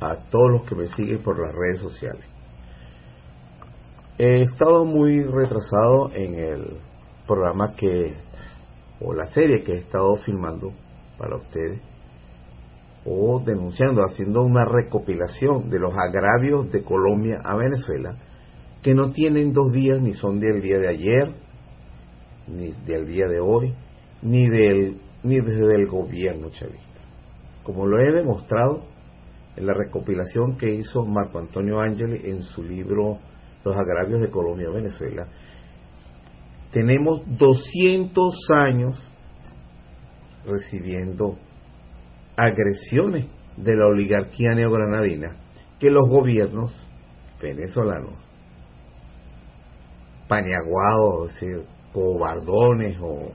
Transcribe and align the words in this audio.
A 0.00 0.16
todos 0.30 0.52
los 0.52 0.62
que 0.68 0.74
me 0.74 0.86
siguen 0.88 1.22
por 1.22 1.38
las 1.38 1.54
redes 1.54 1.80
sociales. 1.80 2.24
He 4.18 4.42
estado 4.42 4.84
muy 4.84 5.22
retrasado 5.22 6.10
en 6.14 6.34
el 6.34 6.76
programa 7.26 7.74
que, 7.74 8.14
o 9.00 9.14
la 9.14 9.26
serie 9.26 9.62
que 9.62 9.72
he 9.72 9.78
estado 9.78 10.16
filmando 10.24 10.72
para 11.18 11.36
ustedes, 11.36 11.80
o 13.04 13.40
denunciando, 13.44 14.02
haciendo 14.02 14.42
una 14.42 14.64
recopilación 14.64 15.70
de 15.70 15.78
los 15.78 15.92
agravios 15.92 16.70
de 16.70 16.82
Colombia 16.82 17.40
a 17.44 17.56
Venezuela, 17.56 18.16
que 18.82 18.94
no 18.94 19.10
tienen 19.12 19.52
dos 19.52 19.72
días, 19.72 20.00
ni 20.00 20.14
son 20.14 20.40
del 20.40 20.60
día 20.60 20.78
de 20.78 20.88
ayer, 20.88 21.34
ni 22.48 22.72
del 22.84 23.06
día 23.06 23.26
de 23.26 23.40
hoy, 23.40 23.74
ni, 24.22 24.48
del, 24.48 25.00
ni 25.22 25.36
desde 25.36 25.74
el 25.74 25.88
gobierno 25.88 26.50
chavista 26.50 26.92
como 27.62 27.86
lo 27.86 27.98
he 28.00 28.12
demostrado 28.12 28.84
en 29.56 29.66
la 29.66 29.74
recopilación 29.74 30.56
que 30.56 30.74
hizo 30.74 31.04
Marco 31.04 31.38
Antonio 31.38 31.80
Ángel 31.80 32.24
en 32.24 32.42
su 32.42 32.62
libro 32.62 33.18
Los 33.64 33.76
agravios 33.76 34.20
de 34.20 34.30
Colombia 34.30 34.70
Venezuela, 34.70 35.28
tenemos 36.72 37.22
200 37.38 38.34
años 38.50 39.12
recibiendo 40.46 41.38
agresiones 42.36 43.26
de 43.56 43.76
la 43.76 43.86
oligarquía 43.86 44.54
neogranadina 44.54 45.36
que 45.78 45.90
los 45.90 46.08
gobiernos 46.08 46.74
venezolanos, 47.40 48.14
paniaguados, 50.28 51.28
es 51.28 51.40
decir, 51.40 51.66
cobardones 51.92 52.98
o, 53.00 53.32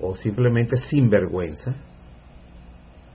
o 0.00 0.14
simplemente 0.16 0.76
sinvergüenza, 0.76 1.74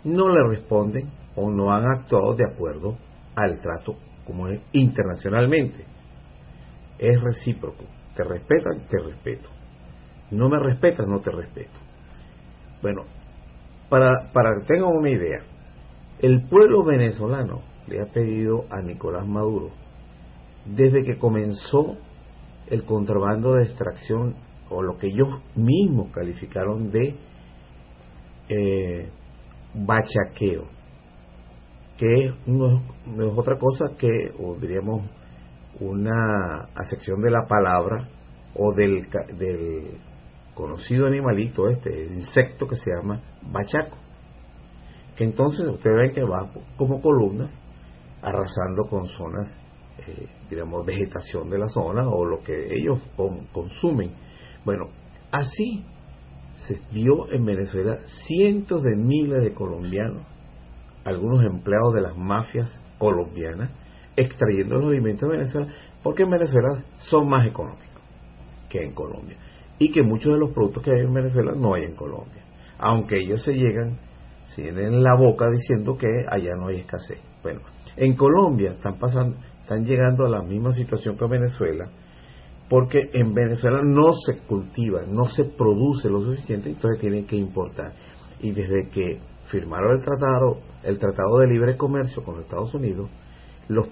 no 0.04 0.28
le 0.30 0.48
responden 0.50 1.19
o 1.36 1.50
no 1.50 1.72
han 1.72 1.86
actuado 1.86 2.36
de 2.36 2.46
acuerdo 2.46 2.98
al 3.36 3.60
trato 3.60 3.96
como 4.26 4.48
es 4.48 4.62
internacionalmente. 4.74 5.86
Es 7.00 7.20
recíproco. 7.22 7.84
Te 8.16 8.24
respetan, 8.24 8.86
te 8.88 9.00
respeto. 9.00 9.50
No 10.32 10.50
me 10.50 10.60
respetas, 10.60 11.08
no 11.08 11.20
te 11.20 11.32
respeto. 11.32 11.80
Bueno, 12.82 13.06
para, 13.90 14.32
para 14.32 14.52
que 14.56 14.68
tengan 14.68 14.96
una 14.96 15.10
idea, 15.10 15.40
el 16.20 16.48
pueblo 16.48 16.84
venezolano 16.84 17.62
le 17.88 18.02
ha 18.02 18.06
pedido 18.06 18.66
a 18.70 18.82
Nicolás 18.82 19.26
Maduro, 19.26 19.72
desde 20.66 21.04
que 21.04 21.18
comenzó 21.18 21.98
el 22.68 22.86
contrabando 22.86 23.54
de 23.54 23.64
extracción, 23.64 24.36
o 24.70 24.84
lo 24.84 24.98
que 24.98 25.08
ellos 25.08 25.42
mismos 25.56 26.12
calificaron 26.12 26.92
de 26.92 27.16
eh, 28.50 29.10
bachaqueo, 29.74 30.66
que 32.00 32.34
no, 32.46 32.82
es 33.06 33.38
otra 33.38 33.58
cosa 33.60 33.98
que, 33.98 34.32
o 34.40 34.56
diríamos, 34.56 35.06
una 35.82 36.70
acepción 36.74 37.22
de 37.22 37.30
la 37.30 37.46
palabra 37.46 38.08
o 38.56 38.74
del, 38.74 39.10
del 39.38 40.00
conocido 40.56 41.08
animalito 41.08 41.68
este, 41.68 42.06
insecto 42.06 42.68
que 42.68 42.78
se 42.78 42.92
llama 42.92 43.22
bachaco, 43.52 43.98
que 45.18 45.26
entonces 45.26 45.68
ustedes 45.68 45.98
ven 45.98 46.14
que 46.14 46.24
va 46.24 46.50
como 46.78 47.02
columnas 47.02 47.52
arrasando 48.22 48.88
con 48.90 49.08
zonas, 49.08 49.50
eh, 50.08 50.28
digamos, 50.50 50.86
vegetación 50.86 51.50
de 51.50 51.58
la 51.58 51.68
zona 51.68 52.08
o 52.08 52.26
lo 52.26 52.42
que 52.44 52.74
ellos 52.74 53.00
consumen. 53.52 54.14
Bueno, 54.64 54.90
así 55.32 55.84
se 56.66 56.80
vio 56.94 57.30
en 57.32 57.46
Venezuela 57.46 58.00
cientos 58.28 58.84
de 58.84 58.96
miles 58.96 59.44
de 59.44 59.54
colombianos, 59.54 60.26
algunos 61.10 61.44
empleados 61.46 61.94
de 61.94 62.02
las 62.02 62.18
mafias 62.18 62.70
colombianas, 62.98 63.72
extrayendo 64.16 64.78
los 64.78 64.90
alimentos 64.90 65.30
de 65.30 65.38
Venezuela, 65.38 65.68
porque 66.04 66.24
en 66.24 66.30
Venezuela 66.30 66.84
son 66.98 67.30
más 67.30 67.46
económicos 67.46 67.88
que 68.70 68.84
en 68.84 68.94
Colombia. 68.94 69.38
Y 69.78 69.92
que 69.92 70.04
muchos 70.04 70.34
de 70.34 70.40
los 70.40 70.52
productos 70.52 70.84
que 70.84 70.92
hay 70.92 71.00
en 71.00 71.14
Venezuela 71.14 71.54
no 71.56 71.74
hay 71.74 71.84
en 71.84 71.96
Colombia. 71.96 72.44
Aunque 72.78 73.20
ellos 73.20 73.44
se 73.44 73.54
llegan, 73.54 73.98
se 74.56 74.72
la 74.72 75.16
boca 75.16 75.50
diciendo 75.50 75.98
que 75.98 76.08
allá 76.30 76.52
no 76.58 76.68
hay 76.68 76.78
escasez. 76.78 77.20
Bueno, 77.42 77.62
en 77.96 78.16
Colombia 78.16 78.72
están 78.72 78.98
pasando, 79.00 79.38
están 79.62 79.86
llegando 79.86 80.26
a 80.26 80.30
la 80.30 80.42
misma 80.42 80.74
situación 80.74 81.18
que 81.18 81.26
en 81.26 81.32
Venezuela, 81.32 81.90
porque 82.70 83.00
en 83.14 83.34
Venezuela 83.34 83.82
no 83.84 84.14
se 84.14 84.40
cultiva, 84.40 85.02
no 85.08 85.28
se 85.28 85.46
produce 85.46 86.10
lo 86.10 86.22
suficiente, 86.22 86.70
entonces 86.70 87.00
tienen 87.00 87.26
que 87.26 87.36
importar. 87.36 87.94
Y 88.42 88.52
desde 88.52 88.90
que 88.90 89.20
firmaron 89.50 89.92
el 89.92 90.02
tratado, 90.02 90.60
el 90.84 90.98
tratado 90.98 91.40
de 91.40 91.48
libre 91.48 91.78
comercio 91.78 92.24
con 92.24 92.36
los 92.36 92.46
Estados 92.46 92.74
Unidos, 92.74 93.10
los 93.68 93.88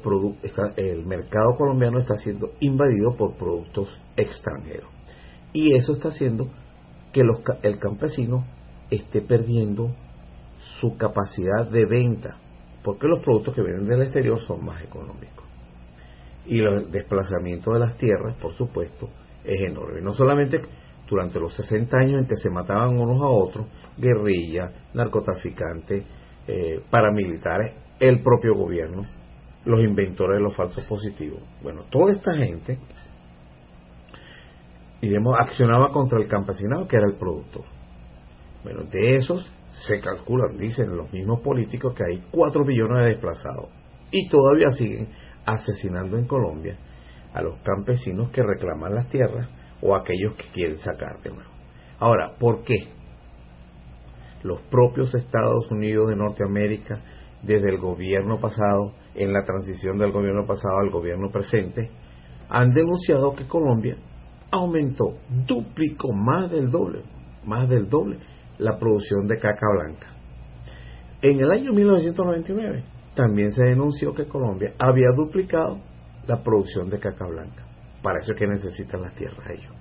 el 0.77 1.05
mercado 1.05 1.55
colombiano 1.57 1.99
está 1.99 2.15
siendo 2.15 2.51
invadido 2.59 3.15
por 3.15 3.35
productos 3.35 3.89
extranjeros. 4.15 4.89
Y 5.53 5.75
eso 5.75 5.93
está 5.93 6.09
haciendo 6.09 6.49
que 7.13 7.23
los, 7.23 7.41
el 7.61 7.77
campesino 7.77 8.45
esté 8.89 9.21
perdiendo 9.21 9.93
su 10.79 10.97
capacidad 10.97 11.69
de 11.69 11.85
venta, 11.85 12.37
porque 12.83 13.07
los 13.07 13.23
productos 13.23 13.53
que 13.53 13.61
vienen 13.61 13.87
del 13.87 14.01
exterior 14.01 14.39
son 14.41 14.65
más 14.65 14.83
económicos 14.83 15.37
y 16.47 16.61
el 16.63 16.91
desplazamiento 16.91 17.73
de 17.73 17.79
las 17.79 17.97
tierras, 17.97 18.35
por 18.41 18.53
supuesto, 18.53 19.09
es 19.43 19.61
enorme. 19.61 20.01
No 20.01 20.13
solamente 20.13 20.61
durante 21.09 21.39
los 21.39 21.53
60 21.55 21.97
años 21.97 22.21
en 22.21 22.27
que 22.27 22.35
se 22.35 22.49
mataban 22.49 22.97
unos 22.99 23.21
a 23.21 23.29
otros, 23.29 23.67
guerrillas, 23.97 24.71
narcotraficantes, 24.93 26.03
eh, 26.47 26.81
paramilitares, 26.89 27.73
el 27.99 28.21
propio 28.21 28.55
gobierno, 28.55 29.03
los 29.65 29.83
inventores 29.83 30.37
de 30.37 30.43
los 30.43 30.55
falsos 30.55 30.85
positivos. 30.85 31.41
Bueno, 31.61 31.83
toda 31.89 32.13
esta 32.13 32.33
gente, 32.33 32.77
digamos, 35.01 35.35
accionaba 35.39 35.91
contra 35.91 36.19
el 36.19 36.27
campesinado, 36.27 36.87
que 36.87 36.97
era 36.97 37.07
el 37.07 37.17
productor. 37.17 37.65
Bueno, 38.63 38.83
de 38.83 39.15
esos 39.15 39.51
se 39.87 39.99
calculan, 39.99 40.57
dicen 40.57 40.95
los 40.95 41.11
mismos 41.11 41.41
políticos, 41.41 41.93
que 41.95 42.03
hay 42.03 42.23
4 42.31 42.65
millones 42.65 43.05
de 43.05 43.11
desplazados. 43.11 43.69
Y 44.11 44.29
todavía 44.29 44.69
siguen 44.71 45.09
asesinando 45.45 46.17
en 46.17 46.25
Colombia 46.25 46.77
a 47.33 47.41
los 47.41 47.59
campesinos 47.61 48.31
que 48.31 48.41
reclaman 48.41 48.95
las 48.95 49.09
tierras 49.09 49.49
o 49.81 49.95
aquellos 49.95 50.35
que 50.35 50.49
quieren 50.53 50.79
sacar 50.79 51.21
de 51.21 51.29
nuevo. 51.29 51.49
Ahora, 51.99 52.35
¿por 52.39 52.63
qué? 52.63 52.89
Los 54.43 54.61
propios 54.63 55.13
Estados 55.15 55.69
Unidos 55.71 56.09
de 56.09 56.15
Norteamérica, 56.15 57.01
desde 57.41 57.69
el 57.69 57.79
gobierno 57.79 58.39
pasado, 58.39 58.93
en 59.15 59.33
la 59.33 59.43
transición 59.45 59.97
del 59.97 60.11
gobierno 60.11 60.45
pasado 60.45 60.77
al 60.79 60.91
gobierno 60.91 61.31
presente, 61.31 61.89
han 62.49 62.71
denunciado 62.71 63.33
que 63.33 63.47
Colombia 63.47 63.97
aumentó, 64.51 65.17
duplicó 65.45 66.13
más 66.13 66.49
del 66.51 66.71
doble, 66.71 67.01
más 67.45 67.67
del 67.67 67.89
doble 67.89 68.19
la 68.59 68.77
producción 68.77 69.27
de 69.27 69.39
caca 69.39 69.67
blanca. 69.73 70.07
En 71.21 71.39
el 71.39 71.51
año 71.51 71.73
1999 71.73 72.83
también 73.15 73.51
se 73.53 73.63
denunció 73.63 74.13
que 74.13 74.27
Colombia 74.27 74.73
había 74.77 75.07
duplicado 75.15 75.79
la 76.27 76.43
producción 76.43 76.89
de 76.89 76.99
caca 76.99 77.25
blanca. 77.27 77.66
Para 78.07 78.21
eso 78.21 78.31
es 78.31 78.39
que 78.39 78.47
necesitan 78.47 79.01
las 79.01 79.13
tierras 79.15 79.49
ellos. 79.49 79.73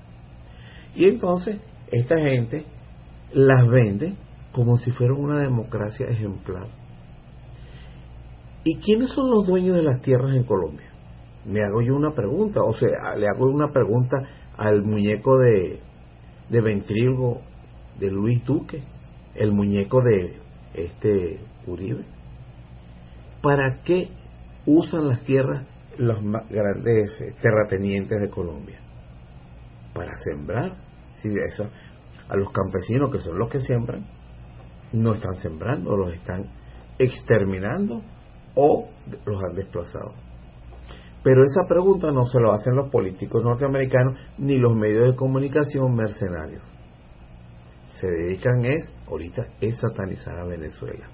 Y 0.96 1.04
entonces 1.04 1.60
esta 1.92 2.18
gente 2.18 2.66
las 3.32 3.68
vende 3.68 4.16
como 4.50 4.78
si 4.78 4.90
fuera 4.90 5.14
una 5.14 5.42
democracia 5.42 6.08
ejemplar. 6.08 6.66
¿Y 8.64 8.78
quiénes 8.78 9.10
son 9.10 9.30
los 9.30 9.46
dueños 9.46 9.76
de 9.76 9.84
las 9.84 10.02
tierras 10.02 10.34
en 10.34 10.42
Colombia? 10.42 10.90
Me 11.44 11.60
hago 11.60 11.82
yo 11.82 11.94
una 11.94 12.16
pregunta, 12.16 12.64
o 12.64 12.76
sea, 12.76 13.14
le 13.16 13.28
hago 13.28 13.46
una 13.46 13.72
pregunta 13.72 14.16
al 14.56 14.82
muñeco 14.82 15.38
de, 15.38 15.78
de 16.50 16.60
ventrilgo 16.60 17.42
de 18.00 18.10
Luis 18.10 18.44
Duque, 18.44 18.82
el 19.36 19.52
muñeco 19.52 20.00
de 20.02 20.40
este 20.74 21.38
Uribe. 21.64 22.04
¿Para 23.40 23.82
qué 23.84 24.08
usan 24.66 25.06
las 25.06 25.22
tierras 25.22 25.64
los 25.98 26.22
más 26.22 26.48
grandes 26.48 27.20
eh, 27.20 27.34
terratenientes 27.40 28.20
de 28.20 28.30
Colombia? 28.30 28.80
Para 29.94 30.16
sembrar. 30.18 30.76
Si 31.16 31.28
eso, 31.28 31.70
a 32.28 32.36
los 32.36 32.50
campesinos 32.50 33.10
que 33.10 33.20
son 33.20 33.38
los 33.38 33.50
que 33.50 33.60
siembran, 33.60 34.06
no 34.92 35.14
están 35.14 35.34
sembrando, 35.36 35.96
los 35.96 36.12
están 36.12 36.44
exterminando 36.98 38.02
o 38.54 38.88
los 39.24 39.44
han 39.44 39.54
desplazado. 39.54 40.14
Pero 41.22 41.42
esa 41.42 41.66
pregunta 41.68 42.12
no 42.12 42.26
se 42.26 42.38
lo 42.38 42.52
hacen 42.52 42.76
los 42.76 42.88
políticos 42.88 43.42
norteamericanos 43.42 44.16
ni 44.38 44.58
los 44.58 44.74
medios 44.74 45.04
de 45.04 45.16
comunicación 45.16 45.94
mercenarios. 45.94 46.62
Se 48.00 48.06
dedican 48.06 48.64
es, 48.64 48.92
ahorita, 49.08 49.46
es 49.60 49.76
satanizar 49.78 50.38
a 50.38 50.44
Venezuela. 50.44 51.08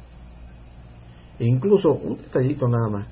E 1.38 1.46
incluso, 1.46 1.92
un 1.92 2.18
detallito 2.18 2.66
nada 2.68 2.88
más, 2.90 3.08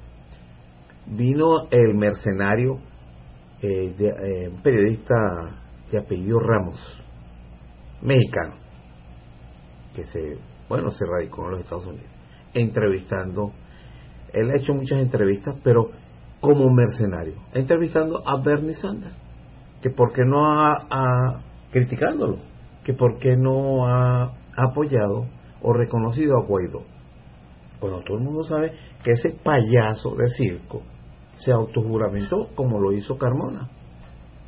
vino 1.11 1.69
el 1.71 1.95
mercenario, 1.95 2.79
eh, 3.62 3.95
eh, 3.99 4.49
un 4.49 4.62
periodista 4.62 5.15
de 5.91 5.99
apellido 5.99 6.39
Ramos, 6.39 6.79
mexicano, 8.01 8.55
que 9.95 10.05
se, 10.05 10.39
bueno, 10.69 10.91
se 10.91 11.05
radicó 11.05 11.47
en 11.47 11.51
los 11.53 11.61
Estados 11.61 11.87
Unidos, 11.87 12.11
entrevistando, 12.55 13.53
él 14.33 14.51
ha 14.51 14.57
hecho 14.57 14.73
muchas 14.73 15.01
entrevistas, 15.01 15.57
pero 15.65 15.91
como 16.41 16.71
mercenario, 16.71 17.35
entrevistando 17.53 18.23
a 18.27 18.41
Bernie 18.43 18.75
Sanders, 18.75 19.17
que 19.83 19.91
por 19.91 20.12
qué 20.12 20.23
no 20.25 20.45
ha, 20.45 21.43
criticándolo, 21.73 22.39
que 22.85 22.95
por 22.95 23.19
qué 23.19 23.35
no 23.37 23.87
ha 23.87 24.33
apoyado 24.57 25.27
o 25.61 25.73
reconocido 25.73 26.39
a 26.39 26.43
Guaidó. 26.43 26.83
Cuando 27.79 28.03
todo 28.03 28.19
el 28.19 28.25
mundo 28.25 28.43
sabe 28.43 28.73
que 29.03 29.12
ese 29.12 29.31
payaso 29.43 30.15
de 30.15 30.29
circo 30.31 30.83
se 31.44 31.52
autojuramentó 31.52 32.48
como 32.54 32.78
lo 32.78 32.92
hizo 32.92 33.16
Carmona, 33.16 33.69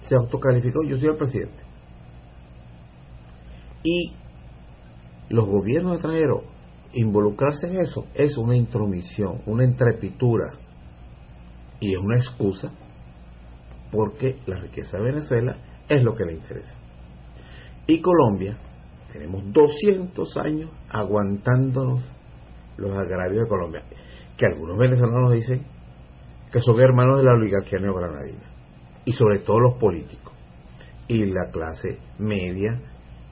se 0.06 0.14
autocalificó, 0.14 0.82
yo 0.84 0.98
soy 0.98 1.08
el 1.08 1.16
presidente. 1.16 1.62
Y 3.82 4.12
los 5.28 5.46
gobiernos 5.46 5.94
extranjeros 5.94 6.44
involucrarse 6.92 7.68
en 7.68 7.80
eso 7.80 8.06
es 8.14 8.36
una 8.36 8.56
intromisión, 8.56 9.40
una 9.46 9.64
entrepitura 9.64 10.54
y 11.80 11.92
es 11.92 11.98
una 11.98 12.16
excusa 12.16 12.72
porque 13.90 14.38
la 14.46 14.56
riqueza 14.56 14.98
de 14.98 15.04
Venezuela 15.04 15.56
es 15.88 16.02
lo 16.02 16.14
que 16.14 16.24
le 16.24 16.34
interesa. 16.34 16.74
Y 17.86 18.00
Colombia, 18.00 18.56
tenemos 19.12 19.42
200 19.52 20.36
años 20.38 20.70
aguantándonos 20.88 22.08
los 22.76 22.96
agravios 22.96 23.42
de 23.42 23.48
Colombia, 23.48 23.82
que 24.36 24.46
algunos 24.46 24.78
venezolanos 24.78 25.32
dicen 25.32 25.66
que 26.52 26.60
son 26.60 26.78
hermanos 26.80 27.18
de 27.18 27.24
la 27.24 27.32
oligarquía 27.32 27.78
neogranadina, 27.78 28.42
y 29.04 29.12
sobre 29.12 29.40
todo 29.40 29.58
los 29.58 29.74
políticos, 29.78 30.34
y 31.08 31.24
la 31.24 31.50
clase 31.50 31.98
media 32.18 32.80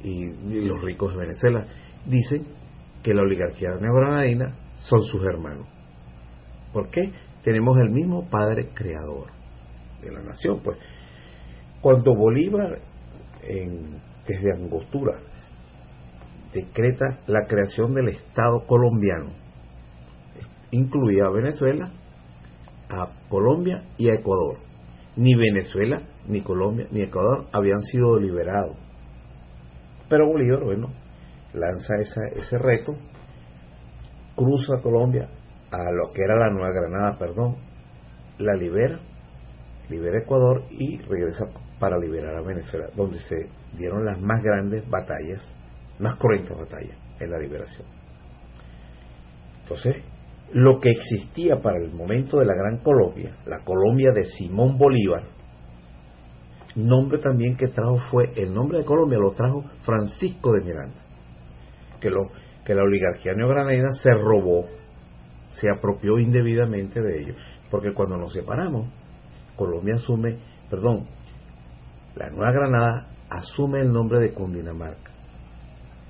y, 0.03 0.31
los 0.67 0.81
ricos 0.81 1.13
de 1.13 1.19
Venezuela, 1.19 1.67
dicen 2.07 2.47
que 3.03 3.15
la 3.15 3.23
oligarquía 3.23 3.77
neogranadina 3.81 4.57
son 4.81 5.03
sus 5.05 5.23
hermanos. 5.25 5.67
¿Por 6.73 6.89
qué? 6.89 7.13
Tenemos 7.43 7.77
el 7.79 7.91
mismo 7.91 8.29
padre 8.29 8.71
creador 8.75 9.29
de 10.03 10.13
la 10.13 10.23
nación. 10.23 10.61
Pues 10.63 10.79
cuando 11.81 12.15
Bolívar, 12.15 12.81
en, 13.43 14.01
desde 14.27 14.55
Angostura, 14.55 15.19
decreta 16.55 17.21
la 17.27 17.47
creación 17.47 17.95
del 17.95 18.09
Estado 18.09 18.67
colombiano, 18.67 19.33
incluía 20.71 21.25
a 21.25 21.31
Venezuela, 21.31 21.93
a 22.91 23.09
Colombia 23.29 23.85
y 23.97 24.11
a 24.11 24.15
Ecuador. 24.15 24.59
Ni 25.17 25.35
Venezuela, 25.35 26.03
ni 26.27 26.43
Colombia, 26.43 26.87
ni 26.91 27.03
Ecuador 27.03 27.47
habían 27.53 27.83
sido 27.83 28.19
liberados. 28.19 28.77
Pero 30.09 30.27
Bolívar, 30.27 30.65
bueno, 30.65 30.93
lanza 31.55 31.95
esa, 31.97 32.27
ese 32.35 32.59
reto, 32.59 32.97
cruza 34.37 34.81
Colombia 34.83 35.29
a 35.71 35.91
lo 35.93 36.13
que 36.13 36.23
era 36.23 36.37
la 36.37 36.51
Nueva 36.51 36.71
Granada, 36.73 37.19
perdón, 37.19 37.57
la 38.39 38.55
libera, 38.55 38.99
libera 39.89 40.19
Ecuador 40.19 40.65
y 40.71 40.99
regresa 40.99 41.47
para 41.79 41.97
liberar 41.99 42.37
a 42.37 42.43
Venezuela, 42.43 42.89
donde 42.97 43.21
se 43.21 43.49
dieron 43.77 44.05
las 44.05 44.21
más 44.21 44.43
grandes 44.43 44.89
batallas, 44.89 45.43
más 45.99 46.17
cruentas 46.17 46.59
batallas 46.59 46.97
en 47.21 47.31
la 47.31 47.39
liberación. 47.39 47.87
Entonces, 49.63 49.97
lo 50.53 50.81
que 50.81 50.91
existía 50.91 51.61
para 51.61 51.79
el 51.79 51.93
momento 51.93 52.39
de 52.39 52.47
la 52.47 52.55
Gran 52.55 52.79
Colombia, 52.79 53.37
la 53.47 53.65
Colombia 53.65 54.11
de 54.13 54.25
Simón 54.25 54.79
Bolívar, 54.79 55.23
nombre 56.75 57.19
también 57.19 57.57
que 57.57 57.69
trajo 57.69 57.99
fue, 58.11 58.33
el 58.37 58.53
nombre 58.53 58.79
de 58.79 58.85
Colombia 58.85 59.19
lo 59.19 59.33
trajo 59.33 59.65
Francisco 59.85 60.53
de 60.53 60.63
Miranda, 60.63 61.01
que, 62.01 62.11
lo, 62.11 62.31
que 62.65 62.75
la 62.75 62.83
oligarquía 62.83 63.35
neogranadina 63.35 63.91
se 64.03 64.11
robó, 64.13 64.67
se 65.51 65.71
apropió 65.71 66.19
indebidamente 66.19 67.01
de 67.01 67.21
ello, 67.21 67.35
porque 67.71 67.93
cuando 67.95 68.17
nos 68.17 68.33
separamos, 68.33 68.89
Colombia 69.57 69.95
asume, 69.97 70.39
perdón, 70.69 71.07
la 72.17 72.29
Nueva 72.31 72.53
Granada 72.53 73.09
asume 73.29 73.81
el 73.81 73.93
nombre 73.93 74.21
de 74.21 74.33
Cundinamarca. 74.33 75.11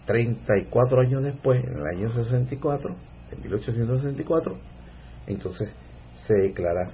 34 0.07 1.01
años 1.03 1.23
después, 1.23 1.63
en 1.63 1.79
el 1.79 1.87
año 1.87 2.13
64, 2.13 2.97
en 3.33 3.43
1864, 3.43 4.57
entonces 5.27 5.75
se 6.27 6.35
declara 6.35 6.91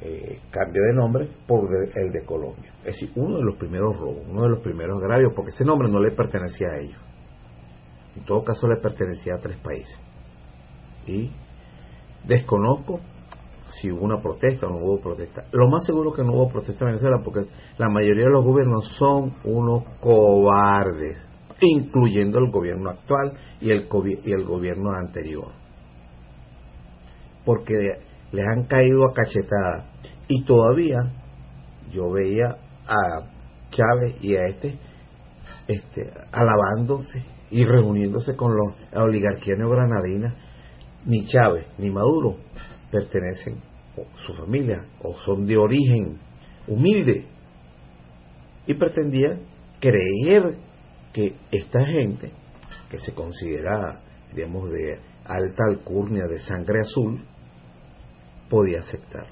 eh, 0.00 0.40
cambio 0.50 0.82
de 0.82 0.94
nombre 0.94 1.28
por 1.46 1.68
el 1.94 2.12
de 2.12 2.24
Colombia. 2.24 2.72
Es 2.80 2.94
decir, 2.94 3.12
uno 3.16 3.36
de 3.36 3.44
los 3.44 3.56
primeros 3.56 3.98
robos, 3.98 4.24
uno 4.28 4.42
de 4.42 4.48
los 4.48 4.60
primeros 4.60 4.98
agravios, 4.98 5.32
porque 5.34 5.50
ese 5.50 5.64
nombre 5.64 5.90
no 5.90 6.00
le 6.00 6.12
pertenecía 6.12 6.68
a 6.68 6.78
ellos. 6.78 6.98
En 8.16 8.24
todo 8.24 8.42
caso 8.42 8.66
le 8.66 8.80
pertenecía 8.80 9.34
a 9.36 9.40
tres 9.40 9.58
países. 9.58 9.98
Y 11.06 11.30
desconozco 12.26 13.00
si 13.68 13.90
hubo 13.92 14.04
una 14.04 14.20
protesta 14.20 14.66
o 14.66 14.70
no 14.70 14.76
hubo 14.78 15.00
protesta. 15.00 15.44
Lo 15.52 15.68
más 15.68 15.84
seguro 15.84 16.12
que 16.12 16.24
no 16.24 16.32
hubo 16.32 16.48
protesta 16.48 16.84
en 16.84 16.92
Venezuela 16.92 17.20
porque 17.24 17.48
la 17.78 17.88
mayoría 17.88 18.24
de 18.24 18.32
los 18.32 18.44
gobiernos 18.44 18.88
son 18.98 19.34
unos 19.44 19.84
cobardes 20.00 21.29
incluyendo 21.66 22.38
el 22.38 22.50
gobierno 22.50 22.90
actual 22.90 23.32
y 23.60 23.70
el, 23.70 23.88
y 24.24 24.32
el 24.32 24.44
gobierno 24.44 24.90
anterior. 24.92 25.52
Porque 27.44 28.00
les 28.32 28.46
han 28.46 28.64
caído 28.64 29.04
a 29.04 29.14
cachetada. 29.14 29.90
Y 30.28 30.44
todavía 30.44 30.98
yo 31.92 32.10
veía 32.10 32.56
a 32.86 33.26
Chávez 33.70 34.16
y 34.20 34.36
a 34.36 34.46
este, 34.46 34.78
este 35.66 36.10
alabándose 36.32 37.24
y 37.50 37.64
reuniéndose 37.64 38.36
con 38.36 38.52
los, 38.56 38.74
la 38.92 39.02
oligarquía 39.02 39.54
neogranadina. 39.56 40.34
Ni 41.06 41.26
Chávez 41.26 41.66
ni 41.78 41.90
Maduro 41.90 42.36
pertenecen, 42.90 43.60
o 43.96 44.04
su 44.18 44.34
familia, 44.34 44.84
o 45.02 45.14
son 45.14 45.46
de 45.46 45.56
origen 45.56 46.18
humilde. 46.68 47.26
Y 48.66 48.74
pretendían 48.74 49.40
creer 49.80 50.56
que 51.12 51.36
esta 51.50 51.84
gente, 51.84 52.32
que 52.90 52.98
se 52.98 53.12
considera, 53.14 54.00
digamos, 54.34 54.70
de 54.70 54.98
alta 55.24 55.64
alcurnia, 55.68 56.24
de 56.26 56.40
sangre 56.40 56.80
azul, 56.80 57.24
podía 58.48 58.80
aceptar. 58.80 59.26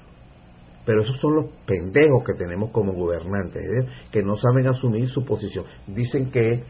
Pero 0.85 1.01
esos 1.01 1.19
son 1.19 1.35
los 1.35 1.45
pendejos 1.65 2.23
que 2.25 2.33
tenemos 2.33 2.71
como 2.71 2.93
gobernantes, 2.93 3.61
¿eh? 3.61 3.87
que 4.11 4.23
no 4.23 4.35
saben 4.35 4.67
asumir 4.67 5.09
su 5.09 5.23
posición. 5.23 5.65
Dicen 5.87 6.31
que 6.31 6.63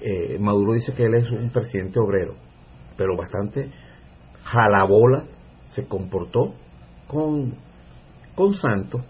eh, 0.00 0.38
Maduro 0.38 0.74
dice 0.74 0.94
que 0.94 1.06
él 1.06 1.14
es 1.14 1.30
un 1.30 1.50
presidente 1.50 1.98
obrero, 1.98 2.36
pero 2.96 3.16
bastante 3.16 3.70
jalabola 4.44 5.24
se 5.72 5.86
comportó 5.86 6.54
con, 7.08 7.54
con 8.34 8.54
Santos 8.54 9.02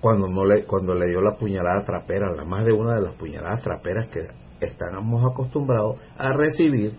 cuando 0.00 0.28
no 0.28 0.44
le 0.44 0.64
cuando 0.64 0.94
le 0.94 1.10
dio 1.10 1.20
la 1.20 1.36
puñalada 1.36 1.84
trapera, 1.84 2.32
la 2.34 2.44
más 2.44 2.64
de 2.64 2.72
una 2.72 2.94
de 2.94 3.02
las 3.02 3.14
puñaladas 3.14 3.62
traperas 3.62 4.08
que 4.08 4.20
estamos 4.60 5.24
acostumbrados 5.30 5.96
a 6.16 6.32
recibir 6.32 6.96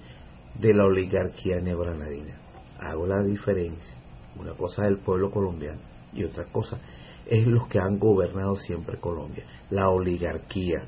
de 0.59 0.73
la 0.73 0.85
oligarquía 0.85 1.61
neogranadina. 1.61 2.35
Hago 2.79 3.07
la 3.07 3.23
diferencia. 3.23 3.95
Una 4.39 4.53
cosa 4.53 4.83
es 4.83 4.89
el 4.89 4.99
pueblo 4.99 5.31
colombiano 5.31 5.79
y 6.13 6.23
otra 6.23 6.45
cosa 6.45 6.79
es 7.25 7.45
los 7.45 7.67
que 7.67 7.79
han 7.79 7.99
gobernado 7.99 8.55
siempre 8.55 8.99
Colombia, 8.99 9.45
la 9.69 9.89
oligarquía. 9.89 10.87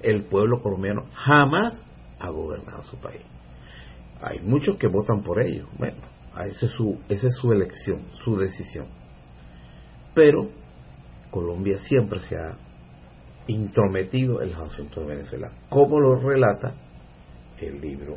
El 0.00 0.24
pueblo 0.24 0.62
colombiano 0.62 1.06
jamás 1.12 1.82
ha 2.18 2.30
gobernado 2.30 2.82
su 2.84 2.96
país. 2.98 3.22
Hay 4.20 4.40
muchos 4.40 4.76
que 4.76 4.86
votan 4.86 5.22
por 5.22 5.40
ellos. 5.40 5.68
Bueno, 5.78 5.96
esa 6.46 6.66
es 6.66 6.72
su, 6.72 6.98
esa 7.08 7.26
es 7.26 7.36
su 7.36 7.52
elección, 7.52 8.02
su 8.24 8.36
decisión. 8.36 8.86
Pero 10.14 10.50
Colombia 11.30 11.78
siempre 11.78 12.20
se 12.20 12.36
ha 12.36 12.56
intrometido 13.46 14.42
en 14.42 14.50
los 14.50 14.60
asuntos 14.60 15.06
de 15.06 15.14
Venezuela, 15.14 15.52
como 15.68 16.00
lo 16.00 16.16
relata 16.16 16.74
el 17.60 17.80
libro, 17.80 18.16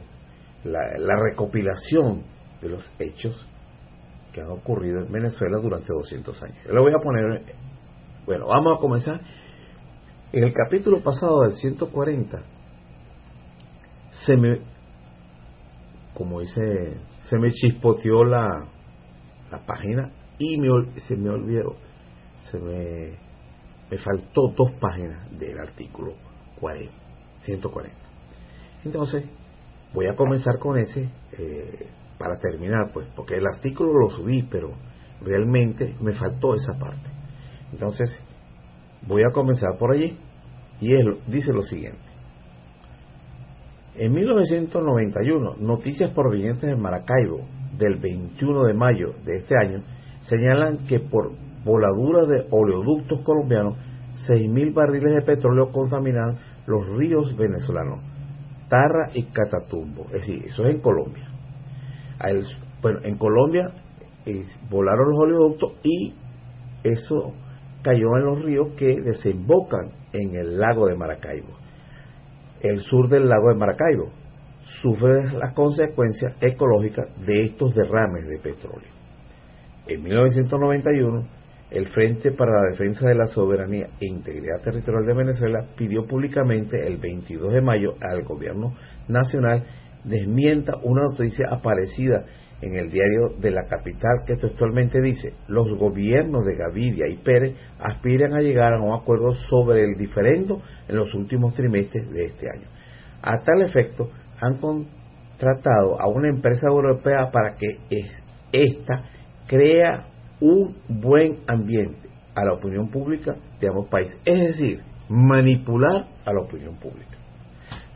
la, 0.63 0.79
la 0.97 1.15
recopilación 1.29 2.23
de 2.61 2.69
los 2.69 2.89
hechos 2.99 3.47
que 4.31 4.41
han 4.41 4.49
ocurrido 4.49 4.99
en 4.99 5.11
Venezuela 5.11 5.57
durante 5.57 5.93
200 5.93 6.43
años. 6.43 6.57
Yo 6.65 6.73
le 6.73 6.79
voy 6.79 6.91
a 6.91 7.03
poner, 7.03 7.55
bueno, 8.25 8.45
vamos 8.47 8.77
a 8.77 8.79
comenzar. 8.79 9.21
En 10.31 10.43
el 10.43 10.53
capítulo 10.53 11.01
pasado 11.01 11.41
del 11.43 11.53
140, 11.53 12.39
se 14.25 14.35
me, 14.35 14.61
como 16.13 16.41
dice, 16.41 16.97
se 17.29 17.37
me 17.37 17.51
chispoteó 17.51 18.23
la, 18.25 18.67
la 19.51 19.65
página 19.65 20.11
y 20.37 20.57
me, 20.57 20.69
se 21.01 21.15
me 21.15 21.29
olvidó, 21.29 21.75
se 22.51 22.59
me, 22.59 23.26
me 23.89 23.97
faltó 23.97 24.53
dos 24.55 24.71
páginas 24.79 25.29
del 25.37 25.57
artículo 25.59 26.13
40, 26.59 26.91
140. 27.43 27.97
Entonces, 28.83 29.25
voy 29.93 30.07
a 30.07 30.15
comenzar 30.15 30.59
con 30.59 30.79
ese 30.79 31.09
eh, 31.37 31.87
para 32.17 32.37
terminar, 32.37 32.91
pues, 32.93 33.07
porque 33.15 33.35
el 33.35 33.45
artículo 33.45 33.93
lo 33.93 34.09
subí, 34.09 34.43
pero 34.43 34.73
realmente 35.21 35.95
me 36.01 36.13
faltó 36.13 36.53
esa 36.55 36.73
parte. 36.77 37.09
Entonces, 37.71 38.09
voy 39.07 39.23
a 39.23 39.33
comenzar 39.33 39.77
por 39.77 39.93
allí 39.93 40.17
y 40.79 40.93
él 40.93 41.19
dice 41.27 41.51
lo 41.53 41.61
siguiente. 41.61 42.07
En 43.95 44.13
1991, 44.13 45.55
noticias 45.59 46.13
provenientes 46.13 46.69
de 46.69 46.75
Maracaibo 46.75 47.47
del 47.77 47.95
21 47.95 48.65
de 48.65 48.73
mayo 48.73 49.15
de 49.25 49.37
este 49.37 49.55
año 49.59 49.83
señalan 50.27 50.85
que 50.85 50.99
por 50.99 51.31
voladura 51.67 52.25
de 52.25 52.47
oleoductos 52.49 53.21
colombianos, 53.21 53.75
6.000 54.27 54.73
barriles 54.73 55.13
de 55.13 55.21
petróleo 55.21 55.71
contaminan 55.71 56.37
los 56.65 56.87
ríos 56.97 57.35
venezolanos, 57.37 57.99
Tarra 58.69 59.11
y 59.13 59.23
Catatumbo. 59.25 60.05
Es 60.05 60.21
decir, 60.21 60.45
eso 60.45 60.65
es 60.65 60.75
en 60.75 60.81
Colombia 60.81 61.27
bueno, 62.81 62.99
en 63.03 63.17
Colombia 63.17 63.71
eh, 64.25 64.45
volaron 64.69 65.09
los 65.09 65.19
oleoductos 65.19 65.73
y 65.83 66.13
eso 66.83 67.33
cayó 67.81 68.17
en 68.17 68.25
los 68.25 68.41
ríos 68.41 68.69
que 68.77 69.01
desembocan 69.01 69.91
en 70.13 70.35
el 70.35 70.57
lago 70.57 70.87
de 70.87 70.95
Maracaibo. 70.95 71.57
El 72.61 72.79
sur 72.81 73.07
del 73.07 73.27
lago 73.27 73.49
de 73.49 73.59
Maracaibo 73.59 74.09
sufre 74.81 75.31
las 75.33 75.53
consecuencias 75.53 76.35
ecológicas 76.41 77.07
de 77.25 77.45
estos 77.45 77.75
derrames 77.75 78.27
de 78.27 78.39
petróleo. 78.39 78.89
En 79.87 80.03
1991, 80.03 81.25
el 81.71 81.87
Frente 81.89 82.31
para 82.31 82.53
la 82.53 82.69
Defensa 82.71 83.07
de 83.07 83.15
la 83.15 83.27
Soberanía 83.27 83.87
e 83.99 84.05
Integridad 84.05 84.61
Territorial 84.63 85.05
de 85.05 85.13
Venezuela 85.13 85.65
pidió 85.75 86.05
públicamente 86.05 86.87
el 86.87 86.97
22 86.97 87.53
de 87.53 87.61
mayo 87.61 87.95
al 88.01 88.23
gobierno 88.23 88.73
nacional 89.07 89.63
desmienta 90.03 90.77
una 90.83 91.03
noticia 91.03 91.47
aparecida 91.51 92.25
en 92.61 92.75
el 92.75 92.89
diario 92.89 93.29
de 93.39 93.51
la 93.51 93.65
capital 93.67 94.23
que 94.25 94.35
textualmente 94.35 94.99
dice, 95.01 95.33
los 95.47 95.67
gobiernos 95.77 96.43
de 96.45 96.55
Gaviria 96.55 97.05
y 97.07 97.17
Pérez 97.17 97.55
aspiran 97.79 98.33
a 98.33 98.41
llegar 98.41 98.73
a 98.73 98.81
un 98.81 98.95
acuerdo 98.95 99.35
sobre 99.35 99.83
el 99.83 99.95
diferendo 99.95 100.61
en 100.87 100.95
los 100.95 101.13
últimos 101.13 101.53
trimestres 101.53 102.09
de 102.09 102.25
este 102.25 102.47
año. 102.49 102.67
A 103.21 103.43
tal 103.43 103.61
efecto, 103.61 104.09
han 104.39 104.57
contratado 104.57 106.01
a 106.01 106.07
una 106.07 106.29
empresa 106.29 106.67
europea 106.67 107.29
para 107.31 107.55
que 107.55 107.77
ésta 108.51 109.03
crea 109.47 110.07
un 110.39 110.75
buen 110.87 111.39
ambiente 111.47 112.09
a 112.35 112.45
la 112.45 112.53
opinión 112.53 112.89
pública 112.89 113.35
de 113.59 113.67
ambos 113.67 113.87
países. 113.89 114.17
Es 114.25 114.57
decir, 114.57 114.81
manipular 115.09 116.07
a 116.25 116.33
la 116.33 116.41
opinión 116.41 116.75
pública. 116.75 117.17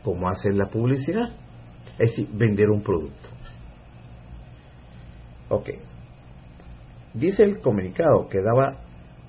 como 0.02 0.28
hacen 0.28 0.58
la 0.58 0.66
publicidad? 0.66 1.30
es 1.98 2.10
decir, 2.10 2.28
vender 2.32 2.70
un 2.70 2.82
producto. 2.82 3.28
Ok. 5.48 5.70
Dice 7.14 7.44
el 7.44 7.60
comunicado 7.60 8.26
que 8.28 8.40
daba, 8.40 8.78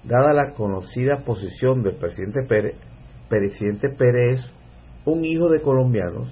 dada 0.04 0.34
la 0.34 0.54
conocida 0.54 1.24
posición 1.26 1.84
del 1.84 1.98
presidente 1.98 2.42
Pérez, 2.48 2.76
presidente 3.30 3.90
Pérez 3.90 4.40
es 4.40 4.52
un 5.06 5.26
hijo 5.26 5.50
de 5.50 5.62
colombianos 5.62 6.30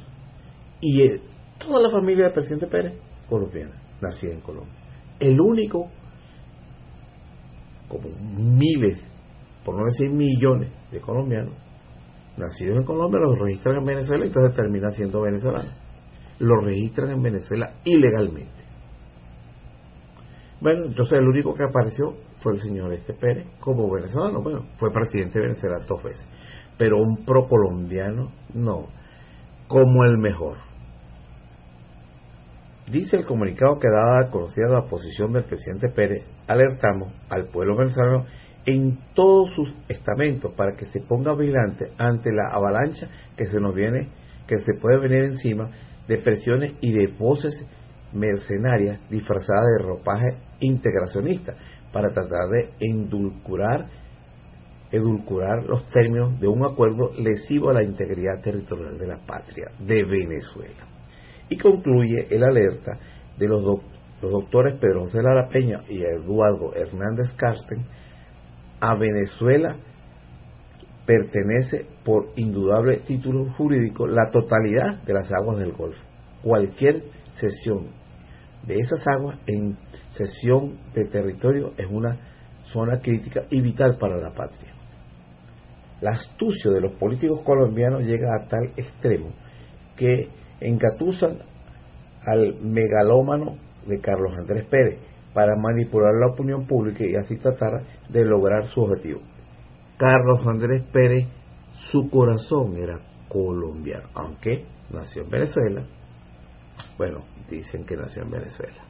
y 0.80 1.02
toda 1.60 1.82
la 1.82 1.92
familia 1.92 2.26
del 2.26 2.34
presidente 2.34 2.68
Pérez 2.68 2.94
colombiana, 3.30 3.82
nacida 4.02 4.34
en 4.34 4.42
Colombia. 4.42 4.74
El 5.20 5.40
único, 5.40 5.90
como 7.92 8.10
miles, 8.38 8.98
por 9.66 9.76
no 9.76 9.86
decir 9.86 10.12
millones 10.12 10.72
de 10.92 11.02
colombianos, 11.02 11.54
nacidos 12.38 12.78
en 12.78 12.86
Colombia, 12.86 13.20
los 13.20 13.38
registran 13.38 13.78
en 13.80 13.86
Venezuela 13.86 14.26
y 14.26 14.28
entonces 14.30 14.56
termina 14.56 14.90
siendo 14.92 15.22
venezolano 15.22 15.82
lo 16.42 16.60
registran 16.60 17.12
en 17.12 17.22
Venezuela 17.22 17.76
ilegalmente. 17.84 18.62
Bueno, 20.60 20.86
entonces 20.86 21.20
el 21.20 21.28
único 21.28 21.54
que 21.54 21.64
apareció 21.64 22.16
fue 22.40 22.54
el 22.54 22.60
señor 22.60 22.94
Este 22.94 23.14
Pérez 23.14 23.48
como 23.60 23.90
venezolano. 23.92 24.42
Bueno, 24.42 24.66
fue 24.78 24.92
presidente 24.92 25.40
de 25.40 25.48
Venezuela 25.48 25.80
dos 25.88 26.04
veces. 26.04 26.28
Pero 26.78 26.98
un 26.98 27.26
pro-colombiano, 27.26 28.32
no. 28.54 28.88
Como 29.68 30.04
el 30.04 30.18
mejor. 30.18 30.58
Dice 32.92 33.16
el 33.16 33.26
comunicado 33.26 33.80
que 33.80 33.88
dada 33.88 34.28
a 34.28 34.30
conocer 34.30 34.68
la 34.68 34.84
posición 34.84 35.32
del 35.32 35.46
presidente 35.46 35.88
Pérez, 35.88 36.26
alertamos 36.46 37.14
al 37.30 37.46
pueblo 37.48 37.78
venezolano 37.78 38.26
en 38.66 39.00
todos 39.14 39.50
sus 39.56 39.74
estamentos 39.88 40.52
para 40.58 40.76
que 40.76 40.88
se 40.88 41.00
ponga 41.00 41.34
vigilante 41.34 41.94
ante 41.98 42.34
la 42.34 42.50
avalancha 42.52 43.08
que 43.38 43.46
se 43.46 43.62
nos 43.62 43.74
viene, 43.74 44.10
que 44.46 44.60
se 44.60 44.74
puede 44.74 45.00
venir 45.00 45.24
encima 45.24 45.72
de 46.06 46.18
presiones 46.18 46.74
y 46.82 46.92
de 46.92 47.08
voces 47.18 47.66
mercenarias 48.12 49.00
disfrazadas 49.10 49.68
de 49.78 49.86
ropaje 49.86 50.36
integracionista 50.60 51.56
para 51.94 52.10
tratar 52.10 52.50
de 52.50 52.72
endulcurar 52.82 53.88
edulcurar 54.92 55.64
los 55.64 55.88
términos 55.92 56.38
de 56.42 56.50
un 56.50 56.66
acuerdo 56.66 57.14
lesivo 57.18 57.70
a 57.70 57.74
la 57.74 57.84
integridad 57.84 58.42
territorial 58.42 58.98
de 58.98 59.08
la 59.08 59.20
patria 59.26 59.72
de 59.80 60.04
Venezuela. 60.04 60.91
Y 61.52 61.58
concluye 61.58 62.28
el 62.30 62.46
alerta 62.46 62.98
de 63.38 63.46
los, 63.46 63.62
los 63.62 64.32
doctores 64.32 64.80
Pedro 64.80 65.02
José 65.02 65.22
Lara 65.22 65.50
Peña 65.50 65.82
y 65.90 66.02
Eduardo 66.02 66.74
Hernández 66.74 67.34
Carsten 67.36 67.86
a 68.80 68.96
Venezuela 68.96 69.76
pertenece 71.06 71.86
por 72.06 72.30
indudable 72.38 73.02
título 73.06 73.52
jurídico 73.52 74.08
la 74.08 74.32
totalidad 74.32 75.04
de 75.04 75.14
las 75.14 75.30
aguas 75.34 75.58
del 75.58 75.74
Golfo. 75.74 76.02
Cualquier 76.42 77.04
cesión 77.36 77.88
de 78.66 78.76
esas 78.76 79.06
aguas 79.08 79.38
en 79.46 79.78
cesión 80.12 80.80
de 80.94 81.04
territorio 81.10 81.74
es 81.78 81.88
una 81.92 82.18
zona 82.72 83.02
crítica 83.02 83.44
y 83.50 83.60
vital 83.60 83.98
para 83.98 84.16
la 84.16 84.34
patria. 84.34 84.72
La 86.00 86.12
astucia 86.12 86.72
de 86.72 86.80
los 86.80 86.94
políticos 86.94 87.42
colombianos 87.44 88.04
llega 88.04 88.30
a 88.34 88.48
tal 88.48 88.72
extremo 88.78 89.34
que 89.98 90.30
encatusan 90.62 91.40
al 92.24 92.56
megalómano 92.62 93.58
de 93.86 94.00
Carlos 94.00 94.38
Andrés 94.38 94.66
Pérez 94.66 95.00
para 95.34 95.56
manipular 95.56 96.14
la 96.14 96.34
opinión 96.34 96.68
pública 96.68 97.04
y 97.06 97.16
así 97.16 97.38
tratar 97.38 97.84
de 98.10 98.26
lograr 98.26 98.68
su 98.68 98.82
objetivo. 98.82 99.22
Carlos 99.98 100.46
Andrés 100.46 100.84
Pérez, 100.92 101.28
su 101.92 102.10
corazón 102.10 102.78
era 102.78 103.00
colombiano, 103.28 104.10
aunque 104.14 104.66
nació 104.92 105.24
en 105.24 105.30
Venezuela. 105.30 105.86
Bueno, 106.98 107.24
dicen 107.50 107.86
que 107.86 107.96
nació 107.96 108.24
en 108.24 108.32
Venezuela. 108.32 108.84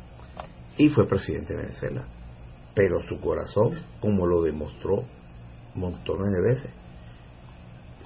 Y 0.77 0.89
fue 0.89 1.07
presidente 1.07 1.53
de 1.53 1.63
Venezuela. 1.63 2.05
Pero 2.73 2.97
su 3.07 3.19
corazón, 3.19 3.79
como 3.99 4.25
lo 4.25 4.41
demostró 4.41 5.03
montones 5.75 6.31
de 6.31 6.41
veces, 6.41 6.71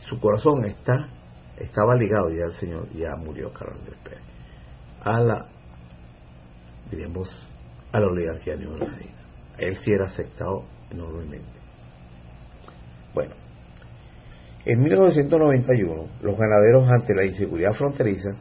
su 0.10 0.20
corazón 0.20 0.66
está 0.66 1.10
estaba 1.58 1.96
ligado 1.96 2.30
ya 2.30 2.46
al 2.46 2.54
Señor, 2.54 2.90
ya 2.94 3.16
murió 3.16 3.52
Carlos 3.54 3.80
Andrés 3.80 4.00
Pérez, 4.04 4.22
a 5.02 5.20
la, 5.20 5.46
diríamos, 6.90 7.30
a 7.92 8.00
la 8.00 8.08
oligarquía 8.08 8.56
neogranadina. 8.56 9.14
Él 9.58 9.78
sí 9.78 9.92
era 9.92 10.06
aceptado 10.06 10.66
enormemente. 10.92 11.60
Bueno, 13.14 13.34
en 14.66 14.82
1991, 14.82 16.08
los 16.22 16.38
ganaderos 16.38 16.90
ante 16.90 17.14
la 17.14 17.26
inseguridad 17.26 17.74
fronteriza 17.74 18.32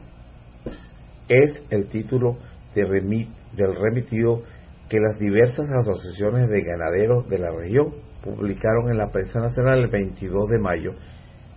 es 1.27 1.63
el 1.69 1.87
título 1.87 2.37
de 2.73 2.83
remit, 2.85 3.29
del 3.53 3.75
remitido 3.75 4.43
que 4.89 4.99
las 4.99 5.17
diversas 5.19 5.69
asociaciones 5.69 6.49
de 6.49 6.61
ganaderos 6.61 7.27
de 7.29 7.39
la 7.39 7.51
región 7.51 7.93
publicaron 8.23 8.89
en 8.91 8.97
la 8.97 9.11
prensa 9.11 9.39
nacional 9.39 9.79
el 9.79 9.89
22 9.89 10.49
de 10.49 10.59
mayo, 10.59 10.91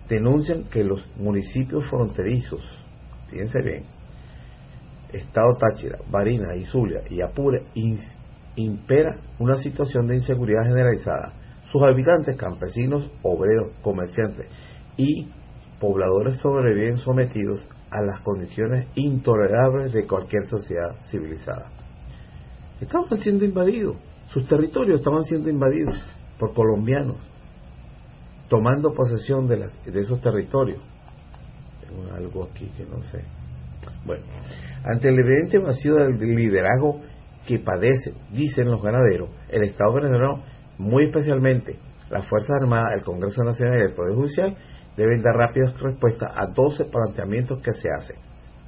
denuncian 0.09 0.63
que 0.65 0.83
los 0.83 1.01
municipios 1.17 1.87
fronterizos, 1.89 2.61
fíjense 3.29 3.61
bien, 3.61 3.83
Estado 5.13 5.55
Táchira, 5.55 5.99
Barina, 6.09 6.49
Zulia 6.65 7.01
y 7.09 7.21
Apure, 7.21 7.63
impera 8.55 9.17
una 9.39 9.57
situación 9.57 10.07
de 10.07 10.15
inseguridad 10.15 10.63
generalizada. 10.63 11.33
Sus 11.71 11.81
habitantes, 11.83 12.35
campesinos, 12.35 13.09
obreros, 13.21 13.73
comerciantes 13.81 14.47
y 14.97 15.27
pobladores 15.79 16.37
sobreviven 16.37 16.97
sometidos 16.97 17.67
a 17.91 18.01
las 18.01 18.21
condiciones 18.21 18.87
intolerables 18.95 19.93
de 19.93 20.05
cualquier 20.05 20.45
sociedad 20.45 20.95
civilizada. 21.09 21.71
Estaban 22.81 23.19
siendo 23.19 23.45
invadidos, 23.45 23.97
sus 24.29 24.47
territorios 24.47 24.99
estaban 24.99 25.23
siendo 25.23 25.49
invadidos 25.49 25.95
por 26.37 26.53
colombianos, 26.53 27.17
tomando 28.49 28.93
posesión 28.93 29.47
de, 29.47 29.69
de 29.85 30.01
esos 30.01 30.19
territorios. 30.21 30.81
Tengo 31.81 32.13
algo 32.13 32.49
aquí 32.51 32.65
que 32.75 32.83
no 32.83 33.01
sé. 33.03 33.23
Bueno, 34.05 34.23
ante 34.83 35.09
el 35.09 35.19
evidente 35.19 35.59
vacío 35.59 35.95
del 35.95 36.19
liderazgo 36.19 37.01
que 37.47 37.59
padece, 37.59 38.13
dicen 38.31 38.69
los 38.69 38.81
ganaderos, 38.81 39.29
el 39.49 39.63
Estado 39.63 39.93
venezolano, 39.93 40.43
muy 40.77 41.05
especialmente 41.05 41.77
las 42.09 42.27
Fuerzas 42.27 42.57
Armadas, 42.61 42.93
el 42.97 43.03
Congreso 43.03 43.43
Nacional 43.43 43.79
y 43.79 43.85
el 43.85 43.93
Poder 43.93 44.15
Judicial, 44.15 44.57
deben 44.97 45.21
dar 45.21 45.35
rápidas 45.35 45.79
respuestas 45.79 46.31
a 46.35 46.47
12 46.47 46.85
planteamientos 46.85 47.61
que 47.61 47.73
se 47.73 47.87
hacen, 47.89 48.17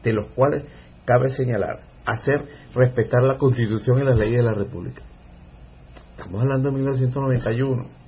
de 0.04 0.14
los 0.14 0.28
cuales 0.34 0.64
cabe 1.06 1.30
señalar 1.30 1.82
hacer 2.06 2.46
respetar 2.74 3.24
la 3.24 3.38
Constitución 3.38 4.00
y 4.00 4.06
las 4.06 4.18
leyes 4.18 4.38
de 4.38 4.44
la 4.44 4.54
República. 4.54 5.02
Estamos 6.18 6.42
hablando 6.42 6.70
de 6.70 6.76
1991. 6.76 8.01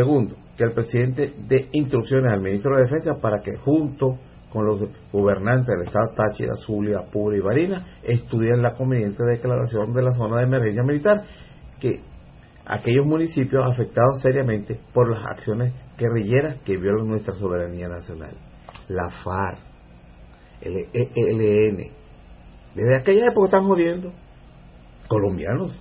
Segundo, 0.00 0.34
que 0.56 0.64
el 0.64 0.72
presidente 0.72 1.34
dé 1.46 1.68
instrucciones 1.72 2.32
al 2.32 2.40
ministro 2.40 2.74
de 2.74 2.84
Defensa 2.84 3.20
para 3.20 3.42
que 3.42 3.58
junto 3.58 4.18
con 4.50 4.64
los 4.64 4.80
gobernantes 5.12 5.66
del 5.66 5.86
estado 5.86 6.14
Táchira, 6.16 6.54
Zulia, 6.54 7.00
Apure 7.00 7.36
y 7.36 7.40
Barina 7.40 7.98
estudien 8.02 8.62
la 8.62 8.72
conveniente 8.76 9.22
declaración 9.30 9.92
de 9.92 10.02
la 10.02 10.12
zona 10.12 10.38
de 10.38 10.44
emergencia 10.44 10.82
militar 10.82 11.22
que 11.78 12.00
aquellos 12.64 13.04
municipios 13.04 13.62
afectados 13.70 14.22
seriamente 14.22 14.80
por 14.94 15.10
las 15.10 15.22
acciones 15.22 15.74
guerrilleras 15.98 16.62
que 16.62 16.78
violan 16.78 17.06
nuestra 17.06 17.34
soberanía 17.34 17.88
nacional. 17.88 18.32
La 18.88 19.10
FARC, 19.10 19.58
el 20.62 20.76
ELN, 21.14 21.90
desde 22.74 22.96
aquella 22.98 23.26
época 23.26 23.48
están 23.48 23.66
jodiendo 23.66 24.14
colombianos. 25.08 25.78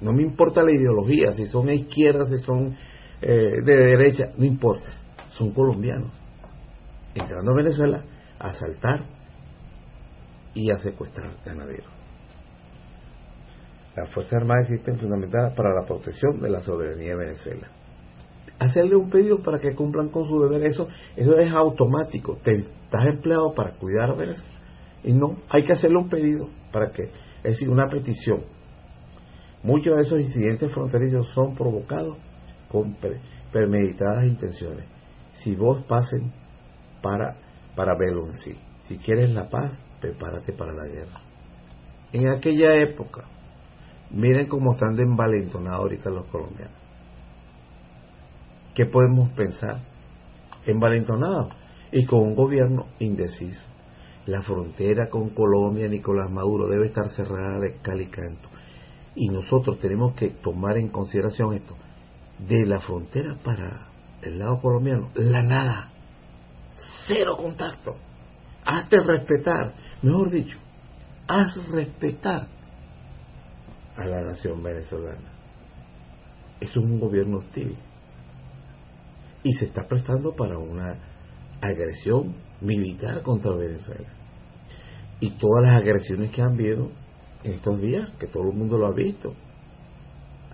No 0.00 0.12
me 0.12 0.22
importa 0.22 0.62
la 0.62 0.72
ideología, 0.72 1.32
si 1.32 1.46
son 1.46 1.66
de 1.66 1.74
izquierda, 1.74 2.24
si 2.26 2.36
son 2.44 2.76
eh, 3.20 3.62
de 3.64 3.76
derecha, 3.76 4.32
no 4.36 4.44
importa, 4.44 4.90
son 5.30 5.52
colombianos. 5.52 6.12
Entrando 7.14 7.52
a 7.52 7.56
Venezuela 7.56 8.04
a 8.38 8.48
asaltar 8.48 9.00
y 10.54 10.70
a 10.70 10.78
secuestrar 10.78 11.30
ganaderos. 11.44 11.90
Las 13.96 14.12
Fuerzas 14.12 14.34
Armadas 14.34 14.70
existen 14.70 14.98
fundamentadas 14.98 15.54
para 15.54 15.74
la 15.74 15.84
protección 15.84 16.40
de 16.40 16.50
la 16.50 16.62
soberanía 16.62 17.10
de 17.10 17.16
Venezuela. 17.16 17.68
Hacerle 18.60 18.96
un 18.96 19.10
pedido 19.10 19.42
para 19.42 19.58
que 19.58 19.74
cumplan 19.74 20.08
con 20.08 20.24
su 20.24 20.40
deber, 20.40 20.64
eso, 20.64 20.88
eso 21.16 21.38
es 21.38 21.52
automático. 21.52 22.38
Te, 22.42 22.54
estás 22.54 23.06
empleado 23.06 23.52
para 23.54 23.72
cuidar 23.72 24.10
a 24.10 24.14
Venezuela. 24.14 24.58
Y 25.02 25.12
no, 25.12 25.38
hay 25.48 25.64
que 25.64 25.72
hacerle 25.72 25.98
un 25.98 26.08
pedido 26.08 26.48
para 26.72 26.90
que, 26.90 27.04
es 27.04 27.42
decir, 27.42 27.68
una 27.68 27.88
petición. 27.88 28.44
Muchos 29.62 29.96
de 29.96 30.02
esos 30.02 30.20
incidentes 30.20 30.72
fronterizos 30.72 31.28
son 31.30 31.56
provocados 31.56 32.16
con 32.70 32.96
premeditadas 33.52 34.24
intenciones. 34.24 34.84
Si 35.34 35.54
vos 35.54 35.82
pasen 35.84 36.32
para, 37.02 37.36
para 37.74 37.96
sí. 38.42 38.56
Si 38.86 38.98
quieres 38.98 39.30
la 39.30 39.48
paz, 39.48 39.78
prepárate 40.00 40.52
para 40.52 40.72
la 40.72 40.86
guerra. 40.86 41.20
En 42.12 42.28
aquella 42.28 42.74
época, 42.74 43.24
miren 44.10 44.46
cómo 44.46 44.72
están 44.72 44.96
de 44.96 45.02
envalentonados 45.02 45.80
ahorita 45.80 46.10
los 46.10 46.26
colombianos. 46.26 46.76
¿Qué 48.74 48.86
podemos 48.86 49.30
pensar? 49.30 49.82
Envalentonados 50.66 51.52
y 51.92 52.04
con 52.06 52.20
un 52.20 52.34
gobierno 52.34 52.86
indeciso. 52.98 53.62
La 54.26 54.42
frontera 54.42 55.08
con 55.08 55.30
Colombia, 55.30 55.88
Nicolás 55.88 56.30
Maduro, 56.30 56.68
debe 56.68 56.86
estar 56.86 57.08
cerrada 57.10 57.58
de 57.58 57.78
cal 57.82 58.00
y 58.00 58.06
canto. 58.08 58.48
Y 59.14 59.28
nosotros 59.28 59.78
tenemos 59.80 60.14
que 60.14 60.30
tomar 60.30 60.76
en 60.76 60.88
consideración 60.88 61.54
esto. 61.54 61.74
De 62.46 62.66
la 62.66 62.80
frontera 62.80 63.36
para 63.42 63.88
el 64.22 64.38
lado 64.38 64.60
colombiano, 64.60 65.10
la 65.14 65.42
nada 65.42 65.90
cero 67.06 67.36
contacto. 67.36 67.96
Hazte 68.64 69.00
respetar, 69.00 69.74
mejor 70.02 70.30
dicho, 70.30 70.58
haz 71.26 71.56
respetar 71.68 72.46
a 73.96 74.04
la 74.04 74.20
nación 74.22 74.62
venezolana. 74.62 75.32
Es 76.60 76.76
un 76.76 77.00
gobierno 77.00 77.38
hostil 77.38 77.76
y 79.42 79.52
se 79.54 79.66
está 79.66 79.86
prestando 79.86 80.34
para 80.34 80.58
una 80.58 80.98
agresión 81.60 82.36
militar 82.60 83.22
contra 83.22 83.56
Venezuela. 83.56 84.08
Y 85.20 85.30
todas 85.30 85.64
las 85.64 85.74
agresiones 85.74 86.30
que 86.30 86.42
han 86.42 86.52
habido 86.52 86.90
en 87.42 87.52
estos 87.52 87.80
días, 87.80 88.10
que 88.18 88.26
todo 88.26 88.50
el 88.50 88.56
mundo 88.56 88.78
lo 88.78 88.86
ha 88.86 88.92
visto, 88.92 89.34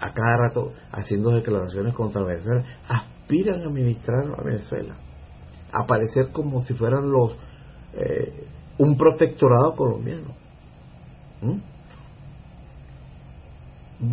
a 0.04 0.12
cada 0.12 0.36
rato 0.36 0.72
haciendo 0.92 1.30
declaraciones 1.30 1.94
contra 1.94 2.22
Venezuela, 2.22 2.62
aspiran 2.88 3.62
a 3.62 3.68
administrar 3.68 4.26
a 4.38 4.42
Venezuela 4.42 4.94
aparecer 5.72 6.30
como 6.30 6.62
si 6.62 6.74
fueran 6.74 7.10
los 7.10 7.32
eh, 7.94 8.46
un 8.78 8.96
protectorado 8.96 9.74
colombiano. 9.74 10.34
¿Mm? 11.40 11.58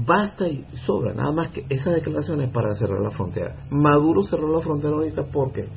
Basta 0.05 0.47
y 0.47 0.65
sobra, 0.85 1.13
nada 1.13 1.31
más 1.33 1.51
que 1.51 1.65
esas 1.69 1.95
declaraciones 1.95 2.49
para 2.51 2.73
cerrar 2.75 3.01
la 3.01 3.11
frontera. 3.11 3.55
Maduro 3.69 4.23
cerró 4.23 4.47
la 4.47 4.61
frontera 4.61 4.93
ahorita 4.93 5.23
porque 5.25 5.67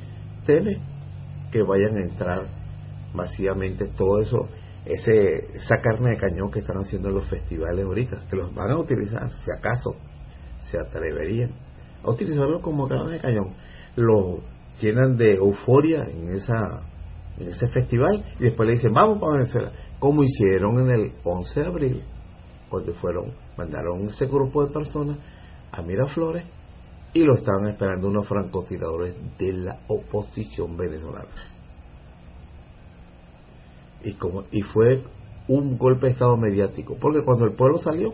teme 0.45 0.79
que 1.51 1.61
vayan 1.61 1.97
a 1.97 2.01
entrar 2.01 2.43
masivamente 3.13 3.87
todo 3.87 4.21
eso, 4.21 4.47
ese, 4.85 5.47
esa 5.55 5.81
carne 5.81 6.11
de 6.11 6.17
cañón 6.17 6.51
que 6.51 6.59
están 6.59 6.77
haciendo 6.77 7.09
en 7.09 7.15
los 7.15 7.27
festivales 7.27 7.85
ahorita, 7.85 8.23
que 8.29 8.35
los 8.35 8.53
van 8.53 8.71
a 8.71 8.77
utilizar, 8.77 9.31
si 9.31 9.51
acaso 9.51 9.95
se 10.69 10.77
atreverían 10.79 11.51
a 12.03 12.11
utilizarlo 12.11 12.61
como 12.61 12.87
carne 12.87 13.13
de 13.13 13.19
cañón. 13.19 13.55
Los 13.95 14.41
llenan 14.79 15.17
de 15.17 15.35
euforia 15.35 16.03
en 16.03 16.29
esa 16.29 16.83
en 17.37 17.49
ese 17.49 17.67
festival 17.67 18.23
y 18.39 18.43
después 18.43 18.67
le 18.67 18.75
dicen 18.75 18.93
vamos 18.93 19.19
para 19.19 19.39
Venezuela 19.39 19.71
como 19.99 20.23
hicieron 20.23 20.79
en 20.79 20.89
el 20.89 21.13
11 21.23 21.59
de 21.59 21.67
abril 21.67 22.03
cuando 22.69 22.93
fueron 22.95 23.33
mandaron 23.57 24.07
ese 24.07 24.25
grupo 24.25 24.65
de 24.65 24.73
personas 24.73 25.17
a 25.71 25.81
Miraflores 25.81 26.45
y 27.13 27.19
lo 27.23 27.35
estaban 27.35 27.67
esperando 27.67 28.07
unos 28.07 28.27
francotiradores 28.27 29.15
de 29.37 29.53
la 29.53 29.79
oposición 29.87 30.77
venezolana 30.77 31.54
y 34.03 34.13
como 34.13 34.43
y 34.51 34.61
fue 34.61 35.03
un 35.47 35.77
golpe 35.77 36.07
de 36.07 36.13
estado 36.13 36.37
mediático 36.37 36.97
porque 36.99 37.23
cuando 37.23 37.45
el 37.45 37.53
pueblo 37.53 37.79
salió 37.79 38.13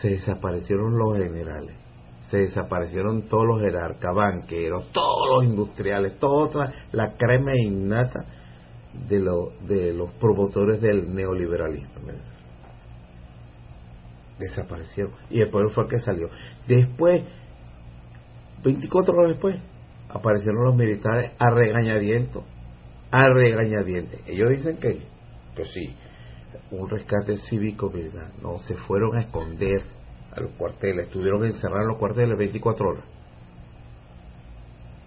se 0.00 0.10
desaparecieron 0.10 0.96
los 0.96 1.16
generales 1.16 1.80
se 2.30 2.38
desaparecieron 2.38 3.22
todos 3.22 3.44
los 3.44 3.60
jerarcas, 3.60 4.14
banqueros, 4.14 4.90
todos 4.92 5.28
los 5.34 5.44
industriales, 5.44 6.18
toda 6.18 6.72
la 6.92 7.16
crema 7.16 7.52
innata 7.56 8.24
de, 9.08 9.18
lo, 9.18 9.52
de 9.66 9.92
los 9.92 10.12
promotores 10.14 10.80
del 10.80 11.12
neoliberalismo. 11.12 11.88
Desaparecieron. 14.38 15.12
Y 15.28 15.42
el 15.42 15.50
pueblo 15.50 15.70
fue 15.70 15.84
el 15.84 15.90
que 15.90 15.98
salió. 15.98 16.28
Después, 16.66 17.22
24 18.62 19.12
horas 19.12 19.32
después, 19.32 19.56
aparecieron 20.08 20.64
los 20.64 20.76
militares 20.76 21.32
a 21.38 21.50
regañadiento. 21.50 22.44
A 23.10 23.28
regañadiente. 23.28 24.20
Ellos 24.26 24.50
dicen 24.50 24.76
que, 24.78 25.02
pues 25.54 25.72
sí, 25.72 25.96
un 26.70 26.88
rescate 26.88 27.36
cívico 27.38 27.90
militar. 27.90 28.30
No, 28.40 28.58
se 28.60 28.76
fueron 28.76 29.16
a 29.16 29.22
esconder 29.22 29.82
a 30.32 30.40
los 30.40 30.52
cuarteles, 30.52 31.08
tuvieron 31.10 31.40
que 31.42 31.48
encerrar 31.48 31.84
los 31.86 31.98
cuarteles 31.98 32.38
24 32.38 32.88
horas. 32.88 33.04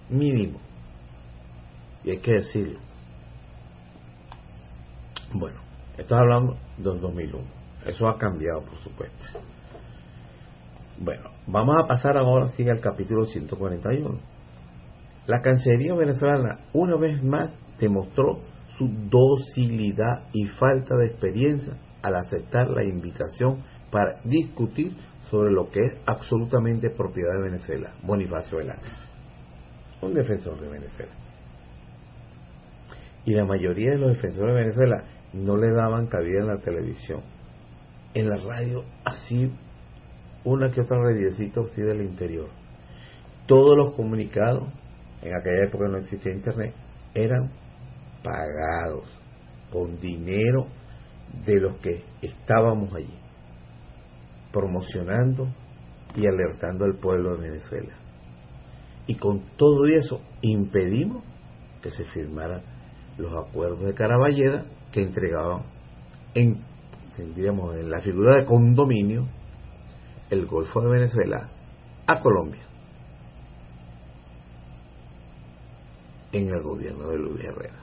Mínimo. 0.09 0.59
Y 2.03 2.11
hay 2.11 2.19
que 2.19 2.33
decirlo. 2.33 2.79
Bueno, 5.33 5.61
estás 5.97 6.19
hablando 6.19 6.57
del 6.77 6.99
2001. 6.99 7.43
Eso 7.85 8.07
ha 8.07 8.17
cambiado, 8.17 8.61
por 8.61 8.77
supuesto. 8.79 9.23
Bueno, 10.99 11.31
vamos 11.47 11.75
a 11.83 11.87
pasar 11.87 12.17
ahora 12.17 12.49
sí 12.49 12.67
al 12.69 12.79
capítulo 12.79 13.25
141. 13.25 14.19
La 15.25 15.41
Cancillería 15.41 15.95
venezolana 15.95 16.59
una 16.73 16.97
vez 16.97 17.23
más 17.23 17.51
demostró 17.83 18.39
su 18.77 18.87
docilidad 19.09 20.29
y 20.33 20.47
falta 20.47 20.95
de 20.95 21.07
experiencia 21.07 21.77
al 22.01 22.15
aceptar 22.15 22.69
la 22.69 22.83
invitación 22.83 23.63
para 23.91 24.21
discutir 24.23 24.93
sobre 25.29 25.51
lo 25.51 25.69
que 25.69 25.79
es 25.79 25.97
absolutamente 26.05 26.89
propiedad 26.89 27.33
de 27.35 27.49
Venezuela, 27.49 27.93
Bonifacio 28.03 28.57
Velázquez, 28.57 28.91
un 30.01 30.13
defensor 30.13 30.59
de 30.59 30.69
Venezuela. 30.69 31.11
Y 33.25 33.33
la 33.33 33.45
mayoría 33.45 33.91
de 33.91 33.99
los 33.99 34.15
defensores 34.15 34.53
de 34.53 34.61
Venezuela 34.61 35.03
no 35.33 35.57
le 35.57 35.71
daban 35.71 36.07
cabida 36.07 36.41
en 36.41 36.47
la 36.47 36.57
televisión. 36.57 37.21
En 38.13 38.29
la 38.29 38.37
radio, 38.37 38.83
así, 39.05 39.51
una 40.43 40.71
que 40.71 40.81
otra 40.81 40.97
radiecita 40.99 41.61
así 41.61 41.81
del 41.81 42.01
interior. 42.01 42.49
Todos 43.47 43.77
los 43.77 43.95
comunicados, 43.95 44.65
en 45.21 45.35
aquella 45.35 45.65
época 45.65 45.87
no 45.87 45.97
existía 45.97 46.33
internet, 46.33 46.73
eran 47.15 47.51
pagados 48.23 49.05
con 49.71 49.99
dinero 49.99 50.67
de 51.45 51.59
los 51.59 51.77
que 51.77 52.03
estábamos 52.21 52.93
allí, 52.93 53.13
promocionando 54.51 55.47
y 56.15 56.27
alertando 56.27 56.85
al 56.85 56.95
pueblo 56.95 57.35
de 57.35 57.49
Venezuela. 57.49 57.93
Y 59.07 59.15
con 59.15 59.41
todo 59.57 59.85
eso 59.85 60.21
impedimos 60.41 61.23
que 61.81 61.89
se 61.89 62.05
firmaran 62.05 62.61
los 63.17 63.33
acuerdos 63.35 63.83
de 63.83 63.93
Caraballeda 63.93 64.65
que 64.91 65.01
entregaban 65.01 65.63
en, 66.33 66.61
en 67.17 67.89
la 67.89 68.01
figura 68.01 68.37
de 68.37 68.45
condominio 68.45 69.27
el 70.29 70.45
Golfo 70.45 70.81
de 70.81 70.89
Venezuela 70.89 71.49
a 72.07 72.21
Colombia 72.21 72.61
en 76.31 76.49
el 76.49 76.61
gobierno 76.63 77.09
de 77.09 77.17
Luis 77.17 77.43
Herrera. 77.43 77.82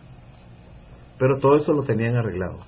Pero 1.21 1.37
todo 1.37 1.57
eso 1.57 1.75
lo 1.75 1.83
tenían 1.83 2.17
arreglado. 2.17 2.61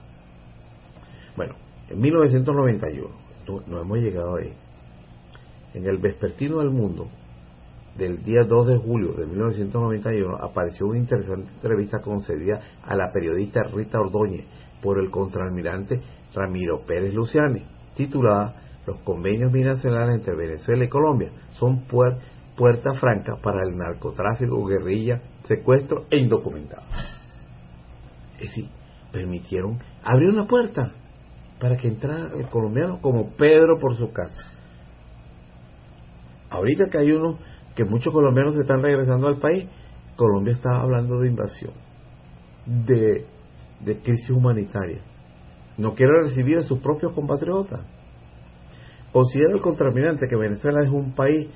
Bueno, 1.37 1.55
en 1.89 1.99
1991, 1.99 3.09
no, 3.67 3.81
hemos 3.81 3.99
llegado 3.99 4.37
ahí, 4.37 4.53
en 5.73 5.87
el 5.87 5.97
Vespertino 5.97 6.59
del 6.59 6.69
Mundo, 6.69 7.09
del 7.97 8.23
día 8.23 8.43
2 8.47 8.67
de 8.67 8.77
julio 8.77 9.13
de 9.15 9.27
1991 9.27 10.37
apareció 10.37 10.87
una 10.87 10.99
interesante 10.99 11.51
entrevista 11.51 12.01
concedida 12.03 12.61
a 12.83 12.95
la 12.95 13.11
periodista 13.11 13.63
Rita 13.63 13.99
Ordóñez 13.99 14.45
por 14.83 14.99
el 14.99 15.11
contraalmirante 15.11 16.01
Ramiro 16.35 16.83
Pérez 16.87 17.15
Luciani, 17.15 17.65
titulada 17.95 18.55
Los 18.87 18.99
convenios 19.01 19.51
binacionales 19.51 20.17
entre 20.17 20.37
Venezuela 20.37 20.85
y 20.85 20.89
Colombia 20.89 21.31
son 21.59 21.87
puerta 21.87 22.93
franca 23.01 23.37
para 23.43 23.63
el 23.63 23.77
narcotráfico, 23.77 24.63
guerrilla, 24.67 25.23
secuestro 25.45 26.05
e 26.11 26.19
indocumentado. 26.19 26.83
Es 28.43 28.49
decir, 28.49 28.69
permitieron, 29.13 29.79
abrir 30.03 30.31
una 30.31 30.49
puerta 30.49 30.93
para 31.61 31.77
que 31.77 31.87
entrara 31.87 32.33
el 32.37 32.49
colombiano 32.49 33.01
como 33.01 33.31
Pedro 33.37 33.79
por 33.81 33.95
su 33.95 34.11
casa. 34.13 34.51
Ahorita 36.51 36.91
que 36.91 36.99
hay 36.99 37.13
uno 37.13 37.39
que 37.77 37.85
muchos 37.85 38.13
colombianos 38.13 38.57
están 38.57 38.83
regresando 38.83 39.29
al 39.29 39.39
país, 39.39 39.69
Colombia 40.17 40.55
está 40.55 40.75
hablando 40.75 41.21
de 41.21 41.29
invasión, 41.29 41.73
de, 42.67 43.27
de 43.81 43.99
crisis 44.01 44.31
humanitaria. 44.31 45.03
No 45.79 45.95
quiere 45.95 46.13
recibir 46.25 46.59
a 46.59 46.63
sus 46.63 46.81
propios 46.81 47.13
compatriotas. 47.13 47.87
Considera 49.13 49.55
el 49.55 49.61
contraminante 49.61 50.27
que 50.29 50.37
Venezuela 50.37 50.83
es 50.83 50.89
un 50.89 51.15
país 51.15 51.49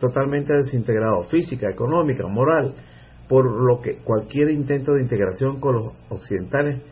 totalmente 0.00 0.54
desintegrado, 0.54 1.24
física, 1.24 1.68
económica, 1.68 2.26
moral, 2.28 2.74
por 3.30 3.44
lo 3.48 3.80
que 3.80 3.98
cualquier 3.98 4.50
intento 4.50 4.92
de 4.92 5.02
integración 5.02 5.60
con 5.60 5.76
los 5.76 5.92
occidentales, 6.08 6.82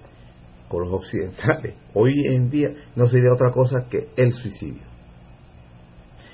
con 0.69 0.85
los 0.85 0.93
occidentales, 0.93 1.75
hoy 1.95 2.13
en 2.29 2.49
día 2.49 2.69
no 2.95 3.09
sería 3.09 3.33
otra 3.33 3.51
cosa 3.51 3.89
que 3.91 4.11
el 4.17 4.31
suicidio. 4.31 4.85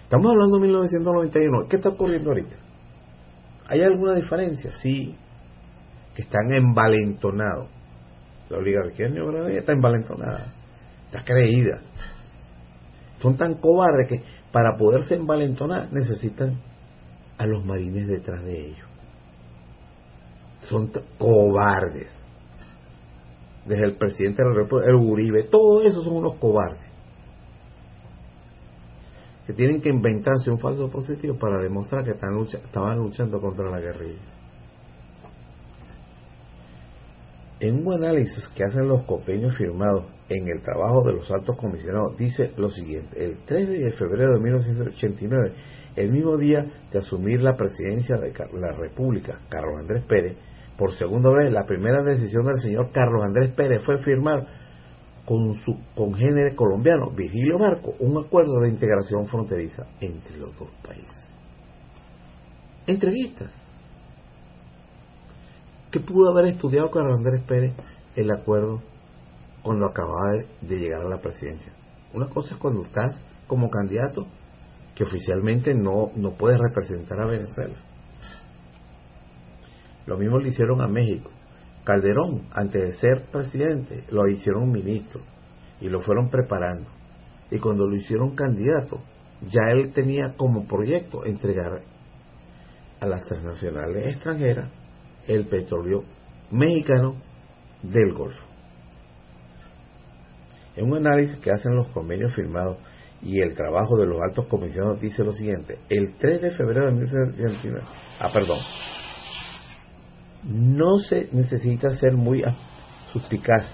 Estamos 0.02 0.30
hablando 0.30 0.56
de 0.56 0.62
1991. 0.66 1.68
¿Qué 1.70 1.76
está 1.76 1.88
ocurriendo 1.88 2.28
ahorita? 2.28 2.54
¿Hay 3.66 3.80
alguna 3.80 4.14
diferencia? 4.16 4.72
Sí, 4.82 5.16
que 6.14 6.20
están 6.20 6.52
envalentonados. 6.52 7.70
La 8.50 8.58
oligarquía 8.58 9.08
neogranadina 9.08 9.60
está 9.60 9.72
envalentonada, 9.72 10.52
está 11.06 11.24
creída. 11.24 11.80
Son 13.22 13.38
tan 13.38 13.54
cobardes 13.54 14.08
que 14.08 14.22
para 14.52 14.76
poderse 14.76 15.14
envalentonar 15.14 15.90
necesitan 15.90 16.60
a 17.38 17.46
los 17.46 17.64
marines 17.64 18.06
detrás 18.06 18.44
de 18.44 18.66
ellos. 18.66 18.93
Son 20.68 20.90
cobardes. 21.18 22.08
Desde 23.66 23.84
el 23.84 23.96
presidente 23.96 24.42
de 24.42 24.48
la 24.50 24.54
República, 24.56 24.90
el 24.90 24.96
Uribe, 24.96 25.44
todo 25.44 25.82
eso 25.82 26.02
son 26.02 26.16
unos 26.16 26.34
cobardes 26.34 26.94
que 29.46 29.52
tienen 29.52 29.80
que 29.80 29.90
inventarse 29.90 30.50
un 30.50 30.58
falso 30.58 30.88
positivo 30.88 31.36
para 31.36 31.60
demostrar 31.60 32.04
que 32.04 32.12
están 32.12 32.38
estaban 32.40 32.98
luchando 32.98 33.40
contra 33.40 33.70
la 33.70 33.78
guerrilla. 33.78 34.22
En 37.60 37.86
un 37.86 37.94
análisis 37.94 38.48
que 38.54 38.64
hacen 38.64 38.88
los 38.88 39.04
convenios 39.04 39.56
firmados 39.56 40.06
en 40.28 40.48
el 40.48 40.62
trabajo 40.62 41.02
de 41.04 41.12
los 41.12 41.30
altos 41.30 41.56
comisionados, 41.56 42.16
dice 42.16 42.52
lo 42.56 42.70
siguiente, 42.70 43.22
el 43.22 43.38
3 43.44 43.68
de 43.68 43.90
febrero 43.92 44.34
de 44.34 44.40
1989, 44.40 45.52
el 45.96 46.10
mismo 46.10 46.36
día 46.36 46.64
de 46.90 46.98
asumir 46.98 47.42
la 47.42 47.56
presidencia 47.56 48.16
de 48.16 48.32
la 48.32 48.72
República, 48.72 49.40
Carlos 49.48 49.80
Andrés 49.80 50.04
Pérez, 50.06 50.36
por 50.76 50.92
segunda 50.96 51.30
vez, 51.30 51.52
la 51.52 51.64
primera 51.64 52.02
decisión 52.02 52.44
del 52.44 52.60
señor 52.60 52.90
Carlos 52.92 53.24
Andrés 53.24 53.52
Pérez 53.54 53.84
fue 53.84 53.98
firmar 53.98 54.46
con 55.24 55.54
su 55.54 55.78
congénere 55.94 56.54
colombiano, 56.54 57.10
Virgilio 57.10 57.58
Marco, 57.58 57.94
un 58.00 58.22
acuerdo 58.22 58.60
de 58.60 58.68
integración 58.68 59.26
fronteriza 59.26 59.86
entre 60.00 60.36
los 60.36 60.58
dos 60.58 60.68
países. 60.86 61.28
Entrevistas. 62.86 63.50
¿Qué 65.90 66.00
pudo 66.00 66.32
haber 66.32 66.52
estudiado 66.52 66.90
Carlos 66.90 67.16
Andrés 67.16 67.42
Pérez 67.46 67.72
el 68.16 68.30
acuerdo 68.30 68.82
cuando 69.62 69.86
acababa 69.86 70.44
de 70.60 70.76
llegar 70.76 71.02
a 71.02 71.08
la 71.08 71.20
presidencia? 71.20 71.72
Una 72.12 72.28
cosa 72.28 72.54
es 72.54 72.60
cuando 72.60 72.82
estás 72.82 73.18
como 73.46 73.70
candidato 73.70 74.26
que 74.94 75.04
oficialmente 75.04 75.72
no, 75.74 76.10
no 76.16 76.32
puedes 76.32 76.58
representar 76.58 77.20
a 77.22 77.26
Venezuela. 77.26 77.74
Lo 80.06 80.18
mismo 80.18 80.38
le 80.38 80.48
hicieron 80.48 80.80
a 80.80 80.88
México. 80.88 81.30
Calderón, 81.84 82.48
antes 82.52 82.82
de 82.82 82.94
ser 82.94 83.26
presidente, 83.30 84.04
lo 84.10 84.26
hicieron 84.26 84.70
ministro 84.70 85.20
y 85.80 85.88
lo 85.88 86.00
fueron 86.00 86.30
preparando. 86.30 86.88
Y 87.50 87.58
cuando 87.58 87.86
lo 87.86 87.94
hicieron 87.96 88.34
candidato, 88.34 89.00
ya 89.42 89.70
él 89.70 89.92
tenía 89.92 90.34
como 90.36 90.66
proyecto 90.66 91.24
entregar 91.24 91.82
a 93.00 93.06
las 93.06 93.24
transnacionales 93.26 94.08
extranjeras 94.08 94.70
el 95.26 95.46
petróleo 95.46 96.04
mexicano 96.50 97.16
del 97.82 98.14
Golfo. 98.14 98.44
En 100.76 100.90
un 100.90 100.96
análisis 101.06 101.36
que 101.38 101.50
hacen 101.50 101.74
los 101.76 101.88
convenios 101.88 102.34
firmados 102.34 102.78
y 103.22 103.40
el 103.40 103.54
trabajo 103.54 103.96
de 103.96 104.06
los 104.06 104.20
altos 104.20 104.46
comisionados 104.46 105.00
dice 105.00 105.22
lo 105.22 105.32
siguiente, 105.32 105.78
el 105.88 106.16
3 106.18 106.42
de 106.42 106.50
febrero 106.52 106.86
de 106.86 106.92
1989, 106.92 107.86
ah, 108.20 108.28
perdón, 108.32 108.58
no 110.44 110.98
se 110.98 111.28
necesita 111.32 111.90
ser 111.96 112.12
muy 112.12 112.42
suspicaz, 113.12 113.64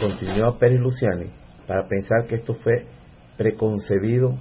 continuó 0.00 0.58
Pérez 0.58 0.80
Luciani, 0.80 1.30
para 1.66 1.86
pensar 1.86 2.26
que 2.26 2.36
esto 2.36 2.54
fue 2.54 2.86
preconcebido, 3.36 4.36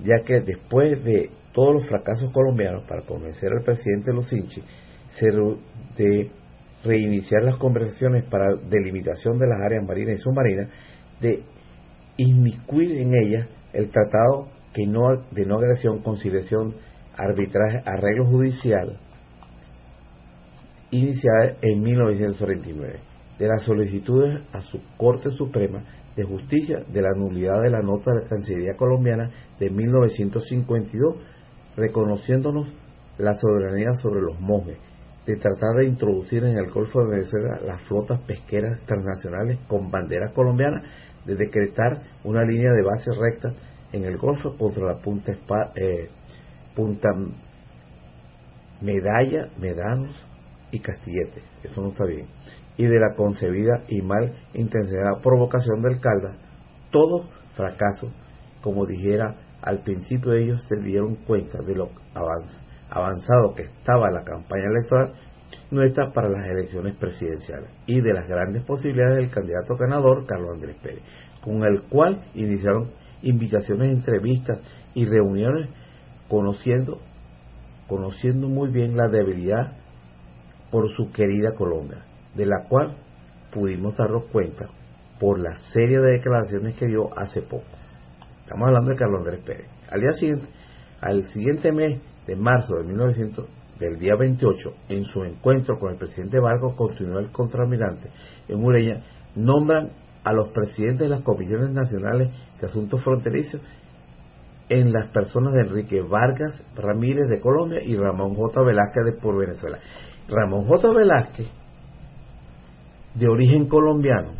ya 0.00 0.24
que 0.24 0.40
después 0.40 1.02
de 1.04 1.30
todos 1.52 1.74
los 1.74 1.86
fracasos 1.86 2.32
colombianos 2.32 2.84
para 2.86 3.02
convencer 3.02 3.50
al 3.52 3.64
presidente 3.64 4.12
Lucinchi 4.12 4.62
de 5.96 6.30
reiniciar 6.84 7.42
las 7.42 7.56
conversaciones 7.56 8.24
para 8.24 8.54
delimitación 8.54 9.38
de 9.38 9.46
las 9.46 9.60
áreas 9.60 9.84
marinas 9.84 10.16
y 10.16 10.18
submarinas, 10.18 10.68
de 11.20 11.42
inmiscuir 12.16 12.92
en 12.98 13.14
ellas 13.14 13.48
el 13.72 13.90
tratado 13.90 14.48
que 14.72 14.86
no, 14.86 15.02
de 15.30 15.44
no 15.44 15.56
agresión, 15.56 15.98
conciliación, 15.98 16.74
arbitraje, 17.16 17.82
arreglo 17.84 18.26
judicial, 18.26 18.98
iniciada 20.90 21.56
en 21.62 21.82
1939, 21.82 23.00
de 23.38 23.48
las 23.48 23.64
solicitudes 23.64 24.40
a 24.52 24.60
su 24.62 24.80
Corte 24.96 25.30
Suprema 25.30 25.82
de 26.16 26.24
Justicia 26.24 26.84
de 26.92 27.02
la 27.02 27.14
nulidad 27.16 27.62
de 27.62 27.70
la 27.70 27.80
nota 27.80 28.12
de 28.12 28.22
la 28.22 28.28
Cancillería 28.28 28.76
colombiana 28.76 29.30
de 29.58 29.70
1952, 29.70 31.16
reconociéndonos 31.76 32.72
la 33.18 33.38
soberanía 33.38 33.92
sobre 34.02 34.20
los 34.20 34.40
monjes, 34.40 34.78
de 35.26 35.36
tratar 35.36 35.76
de 35.78 35.86
introducir 35.86 36.44
en 36.44 36.56
el 36.56 36.70
Golfo 36.70 37.04
de 37.04 37.16
Venezuela 37.16 37.60
las 37.64 37.82
flotas 37.82 38.20
pesqueras 38.22 38.80
transnacionales 38.86 39.58
con 39.68 39.90
banderas 39.90 40.32
colombianas, 40.32 40.84
de 41.24 41.36
decretar 41.36 42.02
una 42.24 42.42
línea 42.42 42.72
de 42.72 42.82
base 42.82 43.10
recta 43.14 43.54
en 43.92 44.04
el 44.04 44.16
Golfo 44.16 44.56
contra 44.56 44.86
la 44.86 44.96
punta, 45.00 45.32
eh, 45.76 46.08
punta 46.74 47.10
Medalla, 48.80 49.50
Medanos 49.58 50.29
y 50.70 50.80
Castillete. 50.80 51.42
Eso 51.62 51.80
no 51.80 51.88
está 51.88 52.04
bien. 52.04 52.26
Y 52.76 52.86
de 52.86 52.98
la 52.98 53.14
concebida 53.14 53.84
y 53.88 54.02
mal 54.02 54.34
intencionada 54.54 55.20
provocación 55.22 55.82
del 55.82 56.00
Calda, 56.00 56.36
todo 56.90 57.28
fracaso, 57.54 58.10
como 58.62 58.86
dijera 58.86 59.36
al 59.62 59.82
principio 59.82 60.32
ellos 60.32 60.62
se 60.68 60.80
dieron 60.82 61.16
cuenta 61.26 61.58
de 61.62 61.74
lo 61.74 61.90
avanzado 62.88 63.54
que 63.54 63.64
estaba 63.64 64.10
la 64.10 64.24
campaña 64.24 64.68
electoral 64.70 65.14
nuestra 65.70 66.12
para 66.12 66.28
las 66.28 66.46
elecciones 66.46 66.96
presidenciales 66.96 67.70
y 67.86 68.00
de 68.00 68.12
las 68.12 68.26
grandes 68.28 68.62
posibilidades 68.62 69.16
del 69.16 69.30
candidato 69.30 69.76
ganador, 69.76 70.24
Carlos 70.26 70.50
Andrés 70.54 70.76
Pérez, 70.82 71.02
con 71.42 71.62
el 71.64 71.82
cual 71.88 72.24
iniciaron 72.34 72.90
invitaciones, 73.22 73.90
entrevistas 73.92 74.60
y 74.94 75.06
reuniones 75.06 75.68
conociendo, 76.28 77.00
conociendo 77.88 78.48
muy 78.48 78.70
bien 78.70 78.96
la 78.96 79.08
debilidad 79.08 79.76
por 80.70 80.90
su 80.94 81.10
querida 81.10 81.54
Colombia, 81.56 82.04
de 82.34 82.46
la 82.46 82.66
cual 82.68 82.96
pudimos 83.52 83.96
darnos 83.96 84.24
cuenta 84.26 84.68
por 85.18 85.38
la 85.38 85.56
serie 85.72 85.98
de 85.98 86.12
declaraciones 86.12 86.74
que 86.76 86.86
dio 86.86 87.10
hace 87.16 87.42
poco. 87.42 87.64
Estamos 88.44 88.68
hablando 88.68 88.90
de 88.90 88.96
Carlos 88.96 89.20
Andrés 89.20 89.44
Pérez. 89.44 89.66
Al 89.90 90.00
día 90.00 90.12
siguiente, 90.12 90.46
al 91.00 91.28
siguiente 91.28 91.72
mes 91.72 92.00
de 92.26 92.36
marzo 92.36 92.76
de 92.76 92.84
1900, 92.84 93.46
del 93.78 93.98
día 93.98 94.14
28, 94.18 94.74
en 94.88 95.04
su 95.04 95.24
encuentro 95.24 95.78
con 95.78 95.92
el 95.92 95.98
presidente 95.98 96.38
Vargas, 96.38 96.74
continuó 96.76 97.18
el 97.18 97.30
contraalmirante 97.30 98.10
en 98.48 98.62
Ureña, 98.62 99.02
nombran 99.34 99.90
a 100.22 100.32
los 100.32 100.50
presidentes 100.50 101.00
de 101.00 101.08
las 101.08 101.22
comisiones 101.22 101.70
nacionales 101.70 102.28
de 102.60 102.66
asuntos 102.66 103.02
fronterizos 103.02 103.60
en 104.68 104.92
las 104.92 105.08
personas 105.08 105.52
de 105.54 105.62
Enrique 105.62 106.00
Vargas 106.00 106.62
Ramírez 106.76 107.28
de 107.28 107.40
Colombia 107.40 107.82
y 107.82 107.96
Ramón 107.96 108.34
J. 108.34 108.62
Velázquez 108.62 109.04
de 109.04 109.20
por 109.20 109.36
Venezuela. 109.38 109.78
Ramón 110.28 110.66
J. 110.66 110.92
Velázquez, 110.92 111.48
de 113.14 113.26
origen 113.28 113.68
colombiano, 113.68 114.32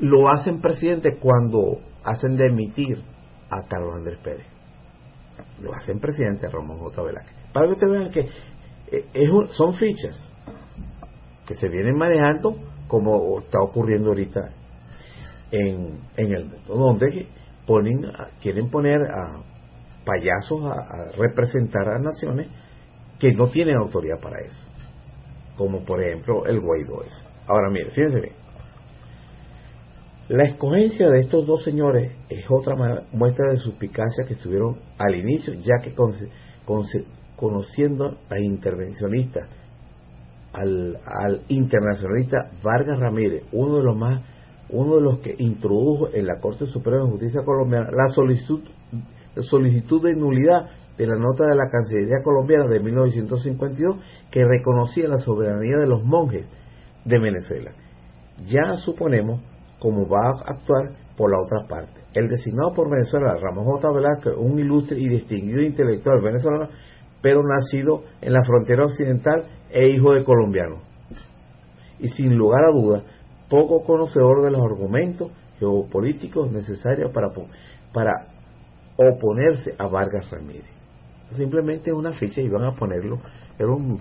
lo 0.00 0.28
hacen 0.28 0.60
presidente 0.60 1.16
cuando 1.18 1.80
hacen 2.04 2.36
de 2.36 2.46
emitir 2.46 3.02
a 3.50 3.66
Carlos 3.66 3.96
Andrés 3.96 4.18
Pérez. 4.22 4.46
Lo 5.60 5.72
hacen 5.74 6.00
presidente 6.00 6.48
Ramón 6.48 6.78
J. 6.78 7.02
Velázquez. 7.02 7.34
Para 7.52 7.66
que 7.66 7.72
ustedes 7.72 7.92
vean 7.92 8.10
que 8.10 8.28
eh, 8.90 9.28
son 9.52 9.74
fichas 9.74 10.16
que 11.46 11.54
se 11.54 11.68
vienen 11.68 11.96
manejando 11.96 12.56
como 12.88 13.38
está 13.38 13.58
ocurriendo 13.62 14.08
ahorita 14.10 14.50
en, 15.50 16.00
en 16.16 16.32
el 16.32 16.44
mundo, 16.44 16.74
donde 16.74 17.26
ponen, 17.66 18.00
quieren 18.40 18.70
poner 18.70 19.00
a 19.02 19.42
payasos 20.04 20.64
a, 20.64 21.12
representar 21.16 21.88
a 21.88 21.98
naciones 21.98 22.48
que 23.18 23.32
no 23.32 23.48
tienen 23.48 23.76
autoridad 23.76 24.20
para 24.20 24.40
eso, 24.40 24.62
como 25.56 25.84
por 25.84 26.02
ejemplo 26.02 26.46
el 26.46 26.60
Guaidó. 26.60 27.02
Ahora 27.46 27.70
mire, 27.70 27.90
fíjense 27.90 28.20
bien, 28.20 28.34
la 30.28 30.44
escogencia 30.44 31.08
de 31.08 31.20
estos 31.20 31.46
dos 31.46 31.64
señores 31.64 32.12
es 32.28 32.44
otra 32.50 32.74
muestra 33.12 33.46
de 33.50 33.56
suspicacia 33.56 34.26
que 34.26 34.34
estuvieron 34.34 34.78
al 34.98 35.14
inicio, 35.16 35.54
ya 35.54 35.80
que 35.82 35.94
conociendo 37.34 38.18
a 38.28 38.38
intervencionistas, 38.38 39.48
al, 40.52 40.98
al, 41.06 41.42
internacionalista 41.48 42.50
Vargas 42.62 42.98
Ramírez, 42.98 43.44
uno 43.52 43.78
de 43.78 43.84
los 43.84 43.96
más, 43.96 44.20
uno 44.68 44.96
de 44.96 45.00
los 45.00 45.20
que 45.20 45.34
introdujo 45.38 46.08
en 46.12 46.26
la 46.26 46.40
Corte 46.40 46.66
Suprema 46.66 47.04
de 47.04 47.10
Justicia 47.10 47.40
colombiana 47.42 47.88
la 47.90 48.12
solicitud, 48.12 48.60
solicitud 49.48 50.02
de 50.02 50.14
nulidad 50.14 50.68
de 50.98 51.06
la 51.06 51.14
nota 51.14 51.46
de 51.46 51.54
la 51.54 51.70
Cancillería 51.70 52.22
colombiana 52.24 52.66
de 52.66 52.80
1952 52.80 53.96
que 54.30 54.44
reconocía 54.44 55.08
la 55.08 55.18
soberanía 55.18 55.76
de 55.78 55.86
los 55.86 56.04
monjes 56.04 56.44
de 57.04 57.18
Venezuela. 57.20 57.70
Ya 58.44 58.74
suponemos 58.76 59.40
como 59.78 60.08
va 60.08 60.26
a 60.26 60.52
actuar 60.52 60.90
por 61.16 61.30
la 61.30 61.38
otra 61.40 61.68
parte. 61.68 62.00
El 62.14 62.28
designado 62.28 62.72
por 62.74 62.90
Venezuela, 62.90 63.36
Ramón 63.40 63.64
J. 63.64 63.92
Velázquez, 63.92 64.34
un 64.36 64.58
ilustre 64.58 64.98
y 64.98 65.08
distinguido 65.08 65.62
intelectual 65.62 66.20
venezolano, 66.20 66.68
pero 67.22 67.42
nacido 67.42 68.02
en 68.20 68.32
la 68.32 68.42
frontera 68.44 68.86
occidental 68.86 69.44
e 69.70 69.88
hijo 69.88 70.12
de 70.12 70.24
colombiano. 70.24 70.80
Y 72.00 72.08
sin 72.08 72.36
lugar 72.36 72.64
a 72.64 72.72
dudas, 72.72 73.04
poco 73.48 73.84
conocedor 73.84 74.42
de 74.42 74.50
los 74.50 74.60
argumentos 74.60 75.30
geopolíticos 75.58 76.50
necesarios 76.50 77.12
para, 77.12 77.28
para 77.92 78.26
oponerse 78.96 79.74
a 79.78 79.86
Vargas 79.86 80.30
Ramírez. 80.30 80.77
Simplemente 81.36 81.92
una 81.92 82.12
ficha 82.12 82.40
y 82.40 82.48
van 82.48 82.64
a 82.64 82.72
ponerlo. 82.72 83.20
Era 83.58 83.68
un. 83.68 84.00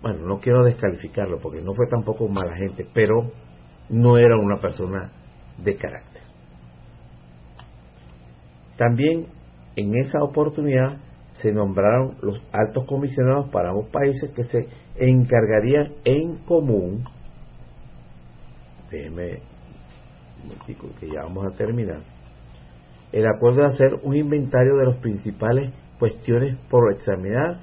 Bueno, 0.00 0.26
no 0.26 0.38
quiero 0.38 0.64
descalificarlo 0.64 1.38
porque 1.38 1.60
no 1.60 1.74
fue 1.74 1.86
tampoco 1.88 2.28
mala 2.28 2.54
gente, 2.54 2.86
pero 2.92 3.32
no 3.88 4.18
era 4.18 4.36
una 4.36 4.58
persona 4.58 5.10
de 5.58 5.76
carácter. 5.76 6.22
También 8.76 9.26
en 9.74 9.98
esa 9.98 10.22
oportunidad 10.22 10.98
se 11.40 11.52
nombraron 11.52 12.16
los 12.22 12.40
altos 12.52 12.86
comisionados 12.86 13.48
para 13.50 13.70
ambos 13.70 13.88
países 13.90 14.30
que 14.32 14.44
se 14.44 14.68
encargarían 14.96 15.94
en 16.04 16.36
común, 16.44 17.04
déjeme 18.90 19.40
un 20.44 20.92
que 21.00 21.10
ya 21.10 21.22
vamos 21.24 21.46
a 21.46 21.56
terminar, 21.56 22.00
el 23.18 23.26
acuerdo 23.26 23.62
de 23.62 23.68
hacer 23.68 23.94
un 24.02 24.14
inventario 24.14 24.76
de 24.76 24.84
las 24.84 24.96
principales 24.98 25.72
cuestiones 25.98 26.58
por 26.68 26.92
examinar 26.92 27.60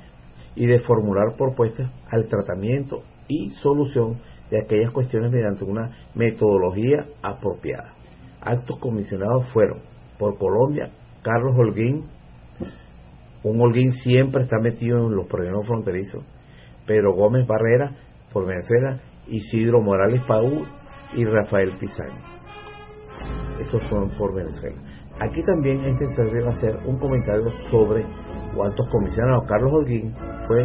y 0.56 0.66
de 0.66 0.80
formular 0.80 1.36
propuestas 1.38 1.92
al 2.10 2.26
tratamiento 2.26 3.04
y 3.28 3.52
solución 3.52 4.20
de 4.50 4.63
aquellas 4.63 4.89
cuestiones 4.89 5.32
mediante 5.32 5.63
una 5.63 5.92
metodología 6.16 7.06
apropiada. 7.22 7.94
Altos 8.42 8.80
comisionados 8.80 9.48
fueron 9.54 9.78
por 10.18 10.39
Colombia 10.39 10.92
Carlos 11.22 11.56
Holguín, 11.56 12.08
un 13.44 13.62
Holguín 13.62 13.92
siempre 13.92 14.42
está 14.42 14.58
metido 14.60 15.06
en 15.06 15.16
los 15.16 15.28
problemas 15.28 15.68
fronterizos, 15.68 16.24
Pedro 16.88 17.13
Gómez 17.13 17.46
Barrera 17.46 17.96
por 18.34 18.48
Venezuela, 18.48 19.02
Isidro 19.28 19.82
Morales 19.82 20.24
Paú 20.28 20.66
y 21.13 21.24
Rafael 21.26 21.78
Pizani. 21.78 22.18
Estos 23.60 23.82
fueron 23.88 24.10
por 24.18 24.34
Venezuela. 24.34 24.93
Aquí 25.24 25.42
también 25.44 25.86
es 25.86 25.94
necesario 26.02 26.50
hacer 26.50 26.78
un 26.86 27.00
comentario 27.00 27.50
sobre 27.72 28.06
cuántos 28.54 28.86
comisionados 28.90 29.46
Carlos 29.48 29.72
Holguín 29.72 30.14
fue 30.48 30.64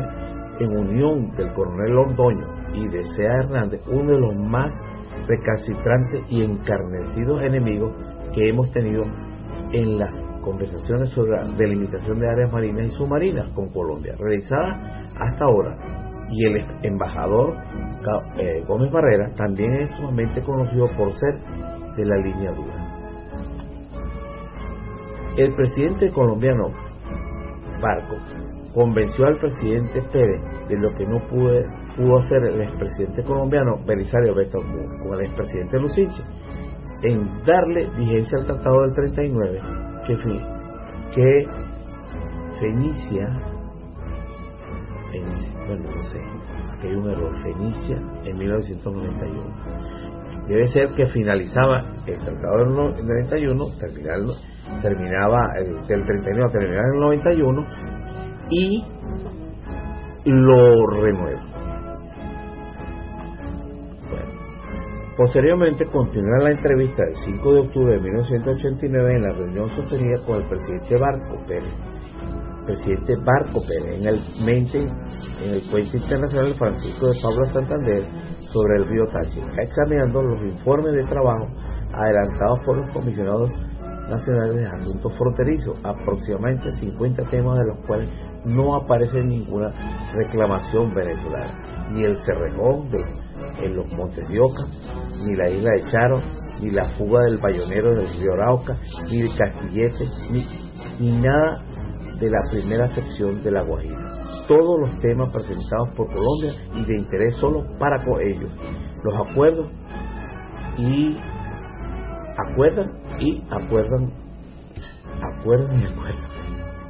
en 0.58 0.76
unión 0.76 1.30
del 1.36 1.52
coronel 1.52 1.94
Londoño 1.94 2.46
y 2.74 2.88
de 2.88 3.04
Sea 3.04 3.34
Hernández, 3.44 3.80
uno 3.86 4.10
de 4.10 4.18
los 4.18 4.34
más 4.34 4.74
recalcitrantes 5.28 6.22
y 6.28 6.42
encarnecidos 6.42 7.40
enemigos 7.42 7.92
que 8.34 8.48
hemos 8.48 8.68
tenido 8.72 9.04
en 9.70 9.96
las 9.96 10.12
conversaciones 10.42 11.10
sobre 11.10 11.36
la 11.36 11.44
delimitación 11.56 12.18
de 12.18 12.28
áreas 12.28 12.52
marinas 12.52 12.86
y 12.86 12.90
submarinas 12.90 13.48
con 13.54 13.68
Colombia, 13.68 14.16
realizada 14.18 15.12
hasta 15.20 15.44
ahora. 15.44 15.76
Y 16.30 16.44
el 16.46 16.66
embajador 16.82 17.54
eh, 18.38 18.64
Gómez 18.66 18.90
Barrera 18.90 19.32
también 19.36 19.72
es 19.82 19.90
sumamente 19.92 20.42
conocido 20.42 20.88
por 20.96 21.12
ser 21.12 21.38
de 21.96 22.04
la 22.04 22.16
línea 22.16 22.50
dura. 22.50 22.67
El 25.38 25.54
presidente 25.54 26.10
colombiano 26.10 26.72
Barco 27.80 28.16
convenció 28.74 29.24
al 29.24 29.38
presidente 29.38 30.02
Pérez 30.12 30.42
de 30.68 30.76
lo 30.76 30.92
que 30.96 31.06
no 31.06 31.20
pudo 31.28 32.18
hacer 32.18 32.42
el 32.42 32.60
expresidente 32.60 33.22
colombiano 33.22 33.78
Belisario 33.86 34.34
Betancourt 34.34 34.98
con 35.00 35.14
el 35.14 35.26
expresidente 35.26 35.78
Lucinchi 35.78 36.22
en 37.04 37.40
darle 37.44 37.88
vigencia 37.96 38.36
al 38.38 38.46
Tratado 38.46 38.82
del 38.82 38.94
39 38.94 39.60
que, 40.08 40.16
que 41.14 41.48
Fenicia, 42.58 43.38
Fenicia, 45.12 45.66
bueno, 45.68 45.88
no 45.94 46.02
sé, 46.02 46.18
aquí 46.72 46.88
hay 46.88 46.94
un 46.96 47.10
error, 47.10 47.42
Fenicia 47.44 47.96
en 48.24 48.38
1991. 48.38 49.67
Debe 50.48 50.66
ser 50.68 50.94
que 50.94 51.06
finalizaba 51.06 51.84
el 52.06 52.18
Tratado 52.18 52.64
del 52.64 52.74
91, 52.74 53.64
terminaba, 53.78 54.34
terminaba 54.80 55.46
el, 55.58 55.86
del 55.86 56.04
39, 56.06 56.52
terminaba 56.52 56.88
en 56.88 56.94
el 56.94 57.00
91 57.00 57.66
y 58.48 58.84
lo 60.24 60.86
renueva. 60.86 61.42
Posteriormente 65.18 65.84
continúa 65.86 66.44
la 66.44 66.52
entrevista 66.52 67.04
del 67.04 67.16
5 67.16 67.52
de 67.52 67.60
octubre 67.60 67.94
de 67.94 68.00
1989 68.00 69.14
en 69.16 69.22
la 69.22 69.32
reunión 69.32 69.76
sostenida 69.76 70.24
con 70.24 70.36
el 70.36 70.48
presidente 70.48 70.96
Barco 70.96 71.44
Pérez, 71.46 71.74
presidente 72.64 73.16
Barco 73.16 73.60
Pérez 73.66 73.98
en 73.98 74.06
el 74.06 74.20
mente 74.46 74.78
en 74.78 75.54
el 75.54 75.62
puente 75.70 75.96
internacional 75.96 76.54
Francisco 76.54 77.08
de 77.08 77.20
Pablo 77.20 77.46
Santander 77.52 78.27
sobre 78.52 78.76
el 78.76 78.88
río 78.88 79.06
Táchira, 79.06 79.46
examinando 79.62 80.22
los 80.22 80.42
informes 80.42 80.92
de 80.92 81.04
trabajo 81.04 81.48
adelantados 81.92 82.60
por 82.64 82.76
los 82.78 82.90
comisionados 82.92 83.50
nacionales 84.08 84.56
de 84.56 84.66
asuntos 84.66 85.12
fronterizos, 85.16 85.76
aproximadamente 85.84 86.72
50 86.80 87.24
temas 87.24 87.58
de 87.58 87.66
los 87.66 87.76
cuales 87.86 88.08
no 88.44 88.76
aparece 88.76 89.22
ninguna 89.22 89.72
reclamación 90.14 90.94
venezolana, 90.94 91.88
ni 91.92 92.04
el 92.04 92.18
Cerrejón 92.20 92.90
de, 92.90 92.98
en 93.62 93.76
los 93.76 93.92
Montes 93.92 94.26
de 94.28 94.40
Oca, 94.40 94.64
ni 95.24 95.34
la 95.34 95.50
isla 95.50 95.70
de 95.72 95.84
Charo, 95.90 96.22
ni 96.60 96.70
la 96.70 96.88
fuga 96.96 97.24
del 97.24 97.38
bayonero 97.38 97.94
del 97.94 98.08
río 98.08 98.32
Arauca, 98.34 98.78
ni 99.10 99.20
el 99.20 99.36
Castillete, 99.36 100.04
ni, 100.30 100.46
ni 100.98 101.18
nada 101.18 101.64
de 102.20 102.30
la 102.30 102.40
primera 102.50 102.88
sección 102.88 103.42
de 103.42 103.50
la 103.50 103.62
Guajira. 103.62 103.98
Todos 104.48 104.80
los 104.80 105.00
temas 105.00 105.30
presentados 105.30 105.88
por 105.96 106.06
Colombia 106.08 106.52
y 106.74 106.84
de 106.84 106.98
interés 106.98 107.36
solo 107.36 107.64
para 107.78 108.02
ellos. 108.22 108.50
Los 109.04 109.14
acuerdos 109.28 109.70
y 110.78 111.16
acuerdan 112.50 112.92
y 113.20 113.42
acuerdan, 113.50 114.12
acuerdan 115.22 115.80
y 115.80 115.84
acuerdan. 115.84 116.38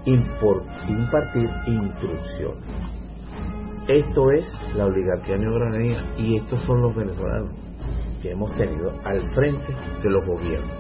Impor, 0.04 0.62
impartir 0.88 1.50
instrucciones. 1.66 2.64
Esto 3.88 4.30
es 4.32 4.44
la 4.76 4.86
oligarquía 4.86 5.36
neogranadina 5.36 6.04
y 6.18 6.36
estos 6.36 6.60
son 6.60 6.82
los 6.82 6.94
venezolanos 6.94 7.54
que 8.22 8.30
hemos 8.30 8.50
tenido 8.56 8.92
al 9.04 9.30
frente 9.34 9.74
de 10.02 10.10
los 10.10 10.26
gobiernos. 10.26 10.76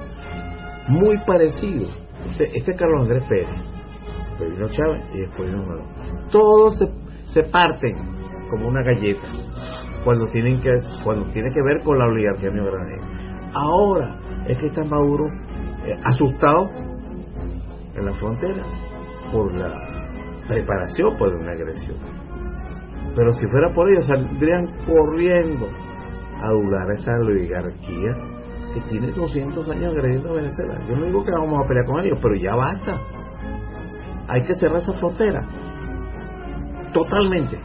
Muy 0.88 1.18
parecido. 1.26 1.86
Este, 2.30 2.56
este 2.56 2.74
Carlos 2.74 3.02
Andrés 3.02 3.24
Pérez, 3.28 3.48
Chávez 4.68 5.04
y 5.14 5.20
después 5.20 5.52
Maduro. 5.52 5.84
Todos 6.30 6.78
se, 6.78 6.86
se 7.32 7.42
parten 7.44 7.96
como 8.50 8.68
una 8.68 8.82
galleta 8.82 9.26
cuando 10.04 10.26
tienen 10.26 10.60
que 10.60 10.70
cuando 11.04 11.26
tiene 11.30 11.52
que 11.52 11.62
ver 11.62 11.82
con 11.82 11.98
la 11.98 12.06
oligarquía 12.06 12.50
neogranadina. 12.50 13.50
Ahora 13.52 14.18
es 14.46 14.58
que 14.58 14.66
está 14.66 14.84
Maduro 14.84 15.26
eh, 15.86 15.94
asustado 16.04 16.70
en 17.94 18.06
la 18.06 18.14
frontera 18.14 18.62
por 19.32 19.52
la 19.54 19.74
preparación 20.46 21.16
por 21.18 21.34
una 21.34 21.52
agresión. 21.52 21.96
Pero 23.14 23.32
si 23.32 23.46
fuera 23.48 23.74
por 23.74 23.88
ellos, 23.90 24.06
saldrían 24.06 24.66
corriendo 24.86 25.68
a 26.40 26.46
adular 26.46 26.90
esa 26.92 27.12
oligarquía 27.20 28.14
que 28.74 28.80
tiene 28.82 29.10
200 29.12 29.68
años 29.70 29.92
agrediendo 29.92 30.30
a 30.30 30.34
Venezuela. 30.34 30.80
Yo 30.88 30.96
no 30.96 31.06
digo 31.06 31.24
que 31.24 31.32
vamos 31.32 31.64
a 31.64 31.68
pelear 31.68 31.86
con 31.86 32.00
ellos, 32.00 32.18
pero 32.22 32.34
ya 32.36 32.54
basta. 32.54 33.00
Hay 34.28 34.44
que 34.44 34.54
cerrar 34.56 34.78
esa 34.78 34.92
frontera. 34.92 35.40
Totalmente. 36.92 37.58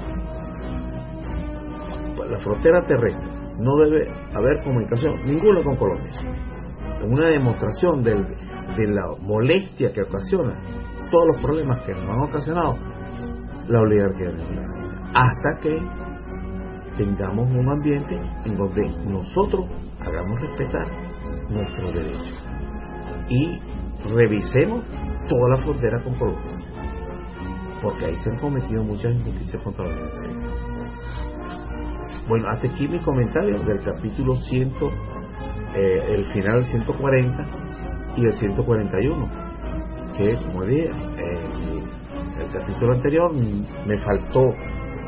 La 2.29 2.37
frontera 2.37 2.85
terrestre. 2.85 3.31
No 3.59 3.75
debe 3.77 4.09
haber 4.33 4.63
comunicación 4.63 5.13
ninguna 5.25 5.61
con 5.61 5.75
Colombia. 5.75 6.07
Es 6.07 7.11
una 7.11 7.27
demostración 7.27 8.01
del, 8.01 8.25
de 8.25 8.87
la 8.87 9.03
molestia 9.21 9.91
que 9.93 10.01
ocasiona 10.01 10.57
todos 11.11 11.27
los 11.33 11.41
problemas 11.41 11.85
que 11.85 11.93
nos 11.93 12.09
han 12.09 12.21
ocasionado 12.21 12.75
la 13.67 13.79
oligarquía 13.79 14.29
venezolana. 14.29 15.11
Hasta 15.13 15.61
que 15.61 15.79
tengamos 16.97 17.49
un 17.51 17.69
ambiente 17.69 18.19
en 18.45 18.55
donde 18.55 18.87
nosotros 19.05 19.65
hagamos 19.99 20.41
respetar 20.41 20.87
nuestros 21.49 21.93
derechos 21.93 22.49
y 23.29 23.59
revisemos 24.15 24.83
toda 25.29 25.49
la 25.49 25.57
frontera 25.57 26.03
con 26.03 26.17
Colombia 26.17 26.52
porque 27.83 28.05
ahí 28.05 28.15
se 28.23 28.31
han 28.31 28.39
cometido 28.39 28.83
muchas 28.83 29.13
injusticias 29.13 29.61
contra 29.61 29.85
la 29.85 29.95
Venezuela 29.95 30.33
bueno 32.27 32.49
hasta 32.49 32.67
aquí 32.67 32.87
mi 32.87 32.99
comentario 32.99 33.59
del 33.59 33.83
capítulo 33.83 34.35
100 34.37 34.73
eh, 35.75 36.03
el 36.15 36.25
final 36.33 36.61
del 36.61 36.65
140 36.65 37.45
y 38.15 38.25
el 38.25 38.33
141 38.33 39.29
que 40.17 40.35
como 40.37 40.63
dije 40.63 40.89
eh, 40.89 41.83
el 42.39 42.51
capítulo 42.51 42.93
anterior 42.93 43.31
me 43.33 43.99
faltó 43.99 44.53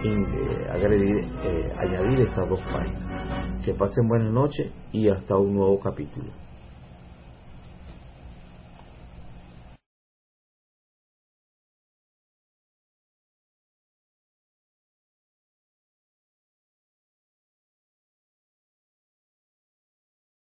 eh, 0.08 0.68
agredir, 0.72 1.18
eh, 1.44 1.74
añadir 1.80 2.28
estas 2.28 2.48
dos 2.48 2.62
páginas. 2.62 3.64
Que 3.64 3.74
pasen 3.74 4.08
buenas 4.08 4.32
noches 4.32 4.72
y 4.92 5.10
hasta 5.10 5.36
un 5.36 5.56
nuevo 5.56 5.80
capítulo. 5.80 6.45